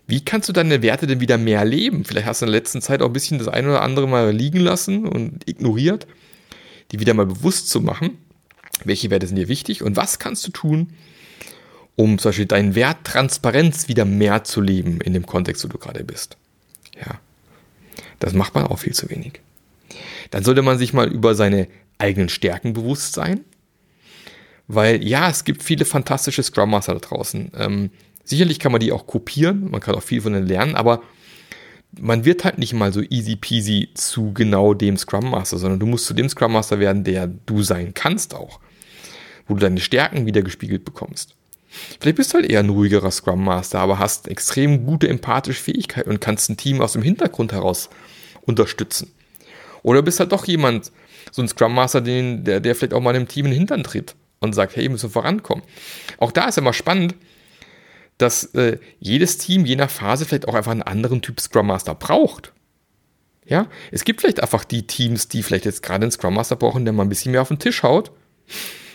wie 0.06 0.24
kannst 0.24 0.48
du 0.48 0.52
deine 0.52 0.82
Werte 0.82 1.06
denn 1.06 1.20
wieder 1.20 1.38
mehr 1.38 1.64
leben? 1.64 2.04
Vielleicht 2.04 2.26
hast 2.26 2.42
du 2.42 2.46
in 2.46 2.52
der 2.52 2.60
letzten 2.60 2.82
Zeit 2.82 3.00
auch 3.00 3.06
ein 3.06 3.12
bisschen 3.12 3.38
das 3.38 3.48
eine 3.48 3.68
oder 3.68 3.82
andere 3.82 4.08
mal 4.08 4.30
liegen 4.32 4.60
lassen 4.60 5.06
und 5.06 5.48
ignoriert, 5.48 6.06
die 6.90 7.00
wieder 7.00 7.14
mal 7.14 7.26
bewusst 7.26 7.70
zu 7.70 7.80
machen. 7.80 8.18
Welche 8.84 9.10
Werte 9.10 9.26
sind 9.26 9.36
dir 9.36 9.48
wichtig 9.48 9.82
und 9.82 9.96
was 9.96 10.18
kannst 10.18 10.46
du 10.46 10.50
tun, 10.50 10.94
um 11.96 12.18
zum 12.18 12.30
Beispiel 12.30 12.46
deinen 12.46 12.74
Wert 12.74 13.04
Transparenz 13.04 13.88
wieder 13.88 14.04
mehr 14.04 14.42
zu 14.44 14.60
leben 14.60 15.00
in 15.00 15.12
dem 15.12 15.26
Kontext, 15.26 15.64
wo 15.64 15.68
du 15.68 15.78
gerade 15.78 16.02
bist? 16.02 16.36
Ja, 16.96 17.20
das 18.18 18.32
macht 18.32 18.54
man 18.54 18.66
auch 18.66 18.80
viel 18.80 18.94
zu 18.94 19.08
wenig. 19.10 19.40
Dann 20.30 20.44
sollte 20.44 20.62
man 20.62 20.76
sich 20.78 20.92
mal 20.92 21.08
über 21.08 21.34
seine 21.34 21.68
eigenen 22.00 22.28
Stärken 22.28 22.72
bewusst 22.72 23.14
sein. 23.14 23.40
Weil 24.68 25.04
ja, 25.04 25.28
es 25.28 25.44
gibt 25.44 25.62
viele 25.62 25.84
fantastische 25.84 26.42
Scrum 26.42 26.70
Master 26.70 26.94
da 26.94 27.00
draußen. 27.00 27.52
Ähm, 27.56 27.90
sicherlich 28.24 28.58
kann 28.58 28.72
man 28.72 28.80
die 28.80 28.92
auch 28.92 29.06
kopieren, 29.06 29.70
man 29.70 29.80
kann 29.80 29.94
auch 29.94 30.02
viel 30.02 30.20
von 30.20 30.32
denen 30.32 30.46
lernen, 30.46 30.76
aber 30.76 31.02
man 31.98 32.24
wird 32.24 32.44
halt 32.44 32.58
nicht 32.58 32.72
mal 32.72 32.92
so 32.92 33.02
easy 33.02 33.34
peasy 33.34 33.90
zu 33.94 34.32
genau 34.32 34.74
dem 34.74 34.96
Scrum 34.96 35.30
Master, 35.30 35.58
sondern 35.58 35.80
du 35.80 35.86
musst 35.86 36.06
zu 36.06 36.14
dem 36.14 36.28
Scrum 36.28 36.52
Master 36.52 36.78
werden, 36.78 37.02
der 37.02 37.26
du 37.26 37.62
sein 37.62 37.94
kannst 37.94 38.34
auch. 38.34 38.60
Wo 39.46 39.54
du 39.54 39.60
deine 39.60 39.80
Stärken 39.80 40.26
wieder 40.26 40.42
gespiegelt 40.42 40.84
bekommst. 40.84 41.34
Vielleicht 42.00 42.16
bist 42.16 42.32
du 42.32 42.38
halt 42.38 42.50
eher 42.50 42.60
ein 42.60 42.68
ruhigerer 42.68 43.10
Scrum 43.10 43.44
Master, 43.44 43.80
aber 43.80 43.98
hast 43.98 44.28
extrem 44.28 44.86
gute 44.86 45.08
empathische 45.08 45.62
Fähigkeit 45.62 46.06
und 46.06 46.20
kannst 46.20 46.50
ein 46.50 46.56
Team 46.56 46.80
aus 46.80 46.92
dem 46.92 47.02
Hintergrund 47.02 47.52
heraus 47.52 47.90
unterstützen. 48.42 49.10
Oder 49.82 50.02
bist 50.02 50.20
halt 50.20 50.32
doch 50.32 50.46
jemand, 50.46 50.92
so 51.30 51.42
ein 51.42 51.48
Scrum 51.48 51.74
Master, 51.74 52.00
den, 52.00 52.44
der, 52.44 52.60
der 52.60 52.74
vielleicht 52.74 52.94
auch 52.94 53.00
mal 53.00 53.14
einem 53.14 53.28
Team 53.28 53.46
in 53.46 53.52
den 53.52 53.58
Hintern 53.58 53.84
tritt 53.84 54.14
und 54.40 54.54
sagt, 54.54 54.76
hey, 54.76 54.88
müssen 54.88 55.04
wir 55.04 55.10
vorankommen. 55.10 55.64
Auch 56.18 56.32
da 56.32 56.48
ist 56.48 56.58
immer 56.58 56.72
spannend, 56.72 57.14
dass 58.18 58.44
äh, 58.54 58.78
jedes 58.98 59.38
Team 59.38 59.64
je 59.64 59.76
nach 59.76 59.90
Phase 59.90 60.24
vielleicht 60.24 60.48
auch 60.48 60.54
einfach 60.54 60.72
einen 60.72 60.82
anderen 60.82 61.22
Typ 61.22 61.40
Scrum 61.40 61.66
Master 61.66 61.94
braucht. 61.94 62.52
Ja, 63.46 63.66
es 63.90 64.04
gibt 64.04 64.20
vielleicht 64.20 64.42
einfach 64.42 64.64
die 64.64 64.86
Teams, 64.86 65.28
die 65.28 65.42
vielleicht 65.42 65.64
jetzt 65.64 65.82
gerade 65.82 66.02
einen 66.02 66.12
Scrum 66.12 66.34
Master 66.34 66.56
brauchen, 66.56 66.84
der 66.84 66.92
mal 66.92 67.02
ein 67.04 67.08
bisschen 67.08 67.32
mehr 67.32 67.42
auf 67.42 67.48
den 67.48 67.58
Tisch 67.58 67.82
haut. 67.82 68.12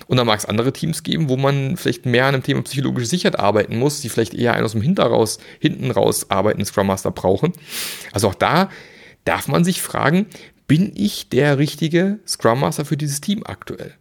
Und 0.07 0.17
dann 0.17 0.27
mag 0.27 0.37
es 0.37 0.45
andere 0.45 0.71
Teams 0.71 1.01
geben, 1.01 1.29
wo 1.29 1.37
man 1.37 1.77
vielleicht 1.77 2.05
mehr 2.05 2.27
an 2.27 2.33
dem 2.33 2.43
Thema 2.43 2.61
psychologische 2.61 3.07
Sicherheit 3.07 3.39
arbeiten 3.39 3.77
muss, 3.77 4.01
die 4.01 4.09
vielleicht 4.09 4.35
eher 4.35 4.53
einen 4.53 4.63
aus 4.63 4.73
dem 4.73 4.81
Hinter 4.81 5.05
raus, 5.05 5.39
hinten 5.59 5.89
raus 5.89 6.29
arbeitenden 6.29 6.65
Scrum 6.65 6.87
Master 6.87 7.11
brauchen. 7.11 7.53
Also 8.11 8.27
auch 8.27 8.35
da 8.35 8.69
darf 9.23 9.47
man 9.47 9.63
sich 9.63 9.81
fragen, 9.81 10.27
bin 10.67 10.91
ich 10.95 11.29
der 11.29 11.57
richtige 11.57 12.19
Scrum 12.27 12.61
Master 12.61 12.85
für 12.85 12.97
dieses 12.97 13.21
Team 13.21 13.43
aktuell? 13.45 13.93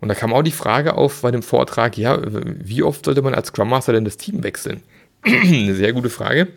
Und 0.00 0.08
da 0.08 0.14
kam 0.14 0.32
auch 0.32 0.42
die 0.42 0.50
Frage 0.50 0.94
auf 0.94 1.22
bei 1.22 1.30
dem 1.30 1.42
Vortrag, 1.42 1.96
ja, 1.96 2.20
wie 2.24 2.82
oft 2.82 3.04
sollte 3.04 3.22
man 3.22 3.34
als 3.34 3.48
Scrum 3.48 3.68
Master 3.68 3.92
denn 3.92 4.04
das 4.04 4.16
Team 4.16 4.42
wechseln? 4.42 4.82
Eine 5.22 5.74
sehr 5.74 5.92
gute 5.92 6.10
Frage. 6.10 6.48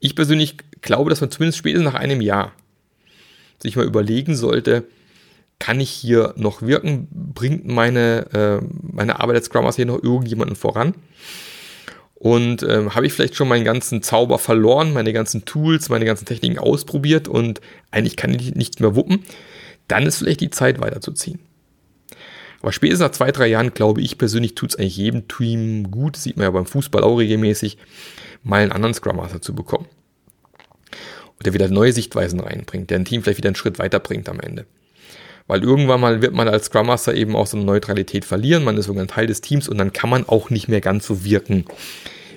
Ich 0.00 0.14
persönlich 0.14 0.56
glaube, 0.82 1.08
dass 1.08 1.22
man 1.22 1.30
zumindest 1.30 1.58
spätestens 1.58 1.90
nach 1.90 1.98
einem 1.98 2.20
Jahr 2.20 2.52
sich 3.62 3.76
mal 3.76 3.86
überlegen 3.86 4.36
sollte, 4.36 4.84
kann 5.58 5.80
ich 5.80 5.90
hier 5.90 6.34
noch 6.36 6.60
wirken? 6.60 7.08
Bringt 7.10 7.66
meine, 7.66 8.60
äh, 8.62 8.66
meine 8.82 9.20
Arbeit 9.20 9.36
als 9.36 9.46
Scrum 9.46 9.64
Master 9.64 9.82
hier 9.82 9.86
noch 9.86 10.02
irgendjemanden 10.02 10.56
voran? 10.56 10.94
Und 12.18 12.62
ähm, 12.62 12.94
habe 12.94 13.06
ich 13.06 13.12
vielleicht 13.12 13.36
schon 13.36 13.48
meinen 13.48 13.64
ganzen 13.64 14.02
Zauber 14.02 14.38
verloren, 14.38 14.94
meine 14.94 15.12
ganzen 15.12 15.44
Tools, 15.44 15.90
meine 15.90 16.06
ganzen 16.06 16.24
Techniken 16.24 16.58
ausprobiert 16.58 17.28
und 17.28 17.60
eigentlich 17.90 18.16
kann 18.16 18.32
ich 18.32 18.54
nichts 18.54 18.80
mehr 18.80 18.96
wuppen? 18.96 19.24
Dann 19.86 20.06
ist 20.06 20.18
vielleicht 20.18 20.40
die 20.40 20.50
Zeit 20.50 20.80
weiterzuziehen. 20.80 21.40
Aber 22.62 22.72
spätestens 22.72 23.06
nach 23.06 23.12
zwei, 23.12 23.32
drei 23.32 23.46
Jahren, 23.48 23.74
glaube 23.74 24.00
ich 24.00 24.16
persönlich, 24.16 24.54
tut 24.54 24.70
es 24.70 24.76
eigentlich 24.76 24.96
jedem 24.96 25.28
Team 25.28 25.90
gut, 25.90 26.16
sieht 26.16 26.36
man 26.36 26.44
ja 26.44 26.50
beim 26.50 26.66
Fußball 26.66 27.04
auch 27.04 27.16
regelmäßig, 27.16 27.76
mal 28.42 28.62
einen 28.62 28.72
anderen 28.72 28.94
Scrum 28.94 29.16
Master 29.16 29.42
zu 29.42 29.54
bekommen. 29.54 29.86
Und 31.38 31.44
der 31.44 31.52
wieder 31.52 31.68
neue 31.68 31.92
Sichtweisen 31.92 32.40
reinbringt, 32.40 32.88
der 32.88 32.98
ein 32.98 33.04
Team 33.04 33.22
vielleicht 33.22 33.38
wieder 33.38 33.50
einen 33.50 33.56
Schritt 33.56 33.78
weiterbringt 33.78 34.28
am 34.30 34.40
Ende. 34.40 34.64
Weil 35.46 35.62
irgendwann 35.62 36.00
mal 36.00 36.22
wird 36.22 36.34
man 36.34 36.48
als 36.48 36.66
Scrum 36.66 36.86
Master 36.86 37.14
eben 37.14 37.36
auch 37.36 37.46
so 37.46 37.56
eine 37.56 37.66
Neutralität 37.66 38.24
verlieren, 38.24 38.64
man 38.64 38.76
ist 38.76 38.86
sogar 38.86 39.04
ein 39.04 39.08
Teil 39.08 39.26
des 39.26 39.40
Teams 39.40 39.68
und 39.68 39.78
dann 39.78 39.92
kann 39.92 40.10
man 40.10 40.28
auch 40.28 40.50
nicht 40.50 40.68
mehr 40.68 40.80
ganz 40.80 41.06
so 41.06 41.24
wirken, 41.24 41.64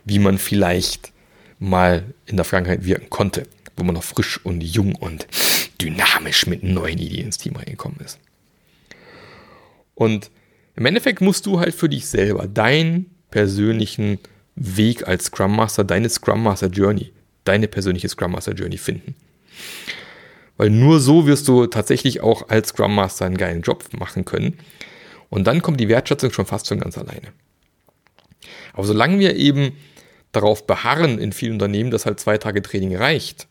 wie 0.06 0.20
man 0.20 0.38
vielleicht 0.38 1.12
mal 1.58 2.04
in 2.26 2.38
der 2.38 2.46
Vergangenheit 2.46 2.86
wirken 2.86 3.10
konnte, 3.10 3.44
wo 3.76 3.84
man 3.84 3.96
noch 3.96 4.04
frisch 4.04 4.40
und 4.46 4.62
jung 4.62 4.96
und 4.96 5.28
dynamisch 5.82 6.46
mit 6.46 6.64
neuen 6.64 7.00
Ideen 7.00 7.26
ins 7.26 7.38
Team 7.38 7.56
reingekommen 7.56 8.00
ist. 8.04 8.20
Und 9.96 10.30
im 10.76 10.86
Endeffekt 10.86 11.20
musst 11.20 11.46
du 11.46 11.60
halt 11.60 11.76
für 11.76 11.90
dich 11.90 12.06
selber 12.06 12.48
deinen 12.48 13.08
persönlichen 13.32 14.20
Weg 14.56 15.08
als 15.08 15.26
Scrum 15.26 15.56
Master, 15.56 15.84
deine 15.84 16.10
Scrum 16.10 16.44
Master 16.44 16.68
Journey, 16.68 17.12
deine 17.44 17.68
persönliche 17.68 18.10
Scrum 18.10 18.32
Master 18.32 18.54
Journey 18.54 18.78
finden. 18.78 19.16
Weil 20.60 20.72
nur 20.72 21.00
so 21.00 21.26
wirst 21.26 21.48
du 21.48 21.68
tatsächlich 21.68 22.20
auch 22.20 22.50
als 22.50 22.70
Scrum 22.70 22.94
Master 22.94 23.26
einen 23.26 23.38
geilen 23.38 23.62
Job 23.62 23.86
machen 23.98 24.26
können. 24.26 24.58
Und 25.30 25.48
dann 25.48 25.62
kommt 25.62 25.80
die 25.80 25.88
Wertschätzung 25.88 26.34
schon 26.34 26.46
fast 26.46 26.68
von 26.68 26.82
ganz 26.82 26.98
alleine. 26.98 27.30
Aber 28.74 28.84
solange 28.84 29.20
wir 29.20 29.38
eben 29.38 29.72
darauf 30.34 30.68
beharren 30.68 31.18
in 31.18 31.32
vielen 31.32 31.54
Unternehmen, 31.54 31.92
dass 31.92 32.06
halt 32.06 32.20
zwei 32.20 32.38
Tage 32.38 32.62
Training 32.62 32.94
reicht, 32.94 33.48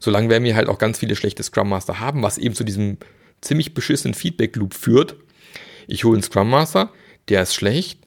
solange 0.00 0.28
werden 0.30 0.42
wir 0.42 0.56
halt 0.56 0.68
auch 0.68 0.78
ganz 0.78 0.98
viele 0.98 1.14
schlechte 1.14 1.44
Scrum 1.44 1.68
Master 1.68 2.00
haben, 2.00 2.24
was 2.24 2.38
eben 2.38 2.56
zu 2.56 2.64
diesem 2.64 2.96
ziemlich 3.40 3.72
beschissenen 3.72 4.14
Feedback 4.14 4.56
Loop 4.56 4.74
führt, 4.74 5.14
ich 5.86 6.02
hole 6.02 6.14
einen 6.14 6.24
Scrum 6.24 6.50
Master, 6.50 6.90
der 7.28 7.42
ist 7.42 7.54
schlecht, 7.54 8.00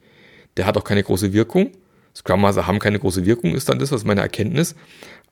der 0.58 0.66
hat 0.66 0.76
auch 0.76 0.84
keine 0.84 1.04
große 1.04 1.32
Wirkung. 1.32 1.72
Scrum 2.14 2.42
Master 2.42 2.68
haben 2.68 2.80
keine 2.80 3.00
große 3.00 3.26
Wirkung, 3.26 3.56
ist 3.56 3.70
dann 3.70 3.80
das, 3.80 3.94
was 3.94 4.04
meine 4.04 4.20
Erkenntnis. 4.20 4.76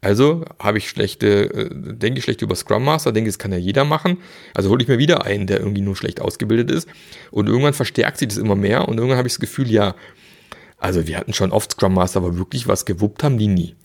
Also 0.03 0.45
habe 0.57 0.79
ich 0.79 0.89
schlechte, 0.89 1.53
äh, 1.53 1.69
denke 1.71 2.17
ich 2.17 2.23
schlecht 2.23 2.41
über 2.41 2.55
Scrum 2.55 2.83
Master, 2.83 3.11
denke, 3.11 3.29
das 3.29 3.37
kann 3.37 3.51
ja 3.51 3.59
jeder 3.59 3.85
machen. 3.85 4.17
Also 4.55 4.69
hole 4.69 4.81
ich 4.81 4.87
mir 4.87 4.97
wieder 4.97 5.25
einen, 5.25 5.45
der 5.45 5.59
irgendwie 5.59 5.81
nur 5.81 5.95
schlecht 5.95 6.19
ausgebildet 6.19 6.71
ist. 6.71 6.89
Und 7.29 7.47
irgendwann 7.47 7.73
verstärkt 7.73 8.17
sich 8.17 8.29
das 8.29 8.37
immer 8.37 8.55
mehr 8.55 8.87
und 8.87 8.97
irgendwann 8.97 9.19
habe 9.19 9.27
ich 9.27 9.35
das 9.35 9.39
Gefühl, 9.39 9.69
ja, 9.69 9.95
also 10.79 11.05
wir 11.05 11.17
hatten 11.17 11.33
schon 11.33 11.51
oft 11.51 11.73
Scrum 11.73 11.93
Master, 11.93 12.17
aber 12.17 12.37
wirklich 12.37 12.67
was 12.67 12.85
gewuppt 12.85 13.23
haben 13.23 13.37
die 13.37 13.47
nie. 13.47 13.75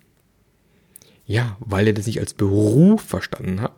Ja, 1.27 1.59
weil 1.61 1.87
er 1.87 1.93
das 1.93 2.07
nicht 2.07 2.21
als 2.21 2.33
Beruf 2.33 3.03
verstanden 3.03 3.61
hat, 3.61 3.75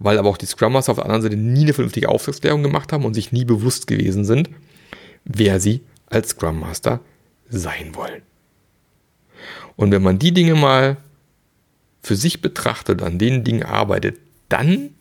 weil 0.00 0.18
aber 0.18 0.30
auch 0.30 0.38
die 0.38 0.46
Scrum 0.46 0.72
Master 0.72 0.92
auf 0.92 0.98
der 0.98 1.04
anderen 1.04 1.22
Seite 1.22 1.36
nie 1.36 1.62
eine 1.62 1.74
vernünftige 1.74 2.08
Auftragsklärung 2.08 2.64
gemacht 2.64 2.92
haben 2.92 3.04
und 3.04 3.14
sich 3.14 3.30
nie 3.30 3.44
bewusst 3.44 3.86
gewesen 3.86 4.24
sind, 4.24 4.50
wer 5.24 5.60
sie 5.60 5.82
als 6.06 6.30
Scrum 6.30 6.58
Master 6.58 6.98
sein 7.48 7.94
wollen. 7.94 8.22
Und 9.76 9.92
wenn 9.92 10.02
man 10.02 10.18
die 10.18 10.32
Dinge 10.32 10.56
mal 10.56 10.96
für 12.02 12.16
sich 12.16 12.40
betrachtet, 12.40 13.02
an 13.02 13.18
den 13.18 13.44
Dingen 13.44 13.62
arbeitet, 13.62 14.18
dann 14.48 14.94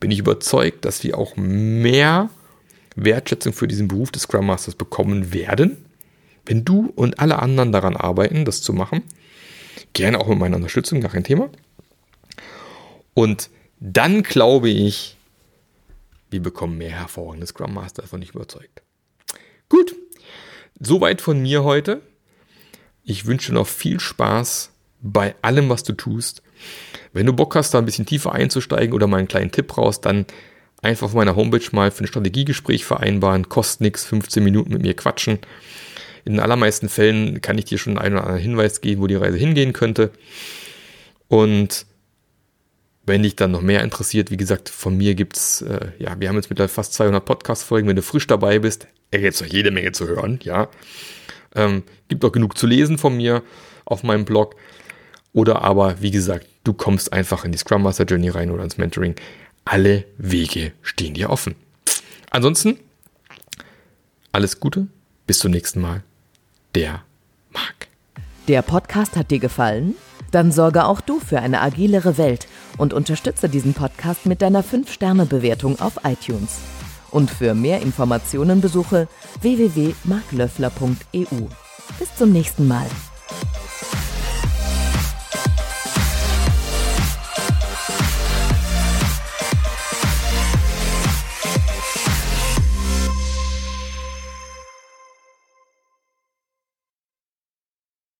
bin 0.00 0.10
ich 0.10 0.18
überzeugt, 0.18 0.84
dass 0.84 1.02
wir 1.02 1.18
auch 1.18 1.36
mehr 1.36 2.30
Wertschätzung 2.96 3.52
für 3.52 3.68
diesen 3.68 3.88
Beruf 3.88 4.10
des 4.10 4.22
Scrum 4.22 4.46
Masters 4.46 4.74
bekommen 4.74 5.32
werden, 5.32 5.84
wenn 6.46 6.64
du 6.64 6.92
und 6.94 7.20
alle 7.20 7.38
anderen 7.40 7.72
daran 7.72 7.96
arbeiten, 7.96 8.44
das 8.44 8.62
zu 8.62 8.72
machen. 8.72 9.02
Gerne 9.92 10.20
auch 10.20 10.28
mit 10.28 10.38
meiner 10.38 10.56
Unterstützung, 10.56 11.00
gar 11.00 11.10
kein 11.10 11.24
Thema. 11.24 11.50
Und 13.14 13.50
dann 13.80 14.22
glaube 14.22 14.70
ich, 14.70 15.16
wir 16.30 16.42
bekommen 16.42 16.78
mehr 16.78 16.90
hervorragende 16.90 17.46
Scrum 17.46 17.74
Master, 17.74 18.02
davon 18.02 18.22
ich 18.22 18.30
überzeugt. 18.30 18.82
Gut, 19.68 19.94
soweit 20.80 21.20
von 21.20 21.40
mir 21.40 21.64
heute. 21.64 22.02
Ich 23.04 23.26
wünsche 23.26 23.52
noch 23.54 23.66
viel 23.66 24.00
Spaß 24.00 24.70
bei 25.00 25.34
allem, 25.42 25.68
was 25.68 25.82
du 25.82 25.92
tust. 25.92 26.42
Wenn 27.12 27.26
du 27.26 27.32
Bock 27.32 27.54
hast, 27.54 27.72
da 27.72 27.78
ein 27.78 27.84
bisschen 27.84 28.06
tiefer 28.06 28.32
einzusteigen 28.32 28.94
oder 28.94 29.06
mal 29.06 29.18
einen 29.18 29.28
kleinen 29.28 29.52
Tipp 29.52 29.76
raus, 29.76 30.00
dann 30.00 30.26
einfach 30.82 31.06
auf 31.06 31.14
meiner 31.14 31.36
Homepage 31.36 31.64
mal 31.72 31.90
für 31.90 32.04
ein 32.04 32.08
Strategiegespräch 32.08 32.84
vereinbaren, 32.84 33.48
kostet 33.48 33.82
nichts, 33.82 34.04
15 34.04 34.42
Minuten 34.42 34.72
mit 34.72 34.82
mir 34.82 34.94
quatschen. 34.94 35.38
In 36.24 36.34
den 36.34 36.40
allermeisten 36.40 36.88
Fällen 36.88 37.40
kann 37.40 37.58
ich 37.58 37.64
dir 37.64 37.78
schon 37.78 37.98
einen 37.98 38.16
oder 38.16 38.24
anderen 38.24 38.42
Hinweis 38.42 38.80
geben, 38.80 39.00
wo 39.00 39.06
die 39.06 39.14
Reise 39.14 39.38
hingehen 39.38 39.72
könnte. 39.72 40.10
Und 41.28 41.86
wenn 43.08 43.22
dich 43.22 43.36
dann 43.36 43.50
noch 43.50 43.62
mehr 43.62 43.82
interessiert, 43.82 44.30
wie 44.30 44.36
gesagt, 44.36 44.68
von 44.68 44.96
mir 44.96 45.14
gibt's, 45.14 45.62
äh, 45.62 45.88
ja, 45.98 46.20
wir 46.20 46.28
haben 46.28 46.36
jetzt 46.36 46.50
mittlerweile 46.50 46.68
fast 46.68 46.92
200 46.94 47.24
Podcast-Folgen. 47.24 47.88
Wenn 47.88 47.96
du 47.96 48.02
frisch 48.02 48.26
dabei 48.26 48.58
bist, 48.58 48.86
ey, 49.10 49.22
jetzt 49.22 49.40
noch 49.40 49.48
jede 49.48 49.70
Menge 49.70 49.92
zu 49.92 50.06
hören, 50.06 50.38
ja. 50.42 50.68
Ähm, 51.54 51.82
gibt 52.08 52.24
auch 52.24 52.32
genug 52.32 52.58
zu 52.58 52.66
lesen 52.66 52.98
von 52.98 53.16
mir 53.16 53.42
auf 53.86 54.02
meinem 54.02 54.26
Blog. 54.26 54.54
Oder 55.38 55.62
aber, 55.62 56.02
wie 56.02 56.10
gesagt, 56.10 56.48
du 56.64 56.72
kommst 56.72 57.12
einfach 57.12 57.44
in 57.44 57.52
die 57.52 57.58
Scrum 57.58 57.84
Master 57.84 58.04
Journey 58.04 58.28
rein 58.28 58.50
oder 58.50 58.64
ins 58.64 58.76
Mentoring. 58.76 59.14
Alle 59.64 60.04
Wege 60.16 60.72
stehen 60.82 61.14
dir 61.14 61.30
offen. 61.30 61.54
Ansonsten, 62.30 62.80
alles 64.32 64.58
Gute, 64.58 64.88
bis 65.28 65.38
zum 65.38 65.52
nächsten 65.52 65.80
Mal. 65.80 66.02
Der 66.74 67.04
Marc. 67.52 67.86
Der 68.48 68.62
Podcast 68.62 69.14
hat 69.14 69.30
dir 69.30 69.38
gefallen? 69.38 69.94
Dann 70.32 70.50
sorge 70.50 70.86
auch 70.86 71.00
du 71.00 71.20
für 71.20 71.38
eine 71.38 71.60
agilere 71.60 72.18
Welt 72.18 72.48
und 72.76 72.92
unterstütze 72.92 73.48
diesen 73.48 73.74
Podcast 73.74 74.26
mit 74.26 74.42
deiner 74.42 74.64
5-Sterne-Bewertung 74.64 75.78
auf 75.78 76.00
iTunes. 76.02 76.58
Und 77.12 77.30
für 77.30 77.54
mehr 77.54 77.80
Informationen 77.80 78.60
besuche 78.60 79.06
www.marklöffler.eu. 79.40 81.46
Bis 82.00 82.16
zum 82.16 82.32
nächsten 82.32 82.66
Mal. 82.66 82.88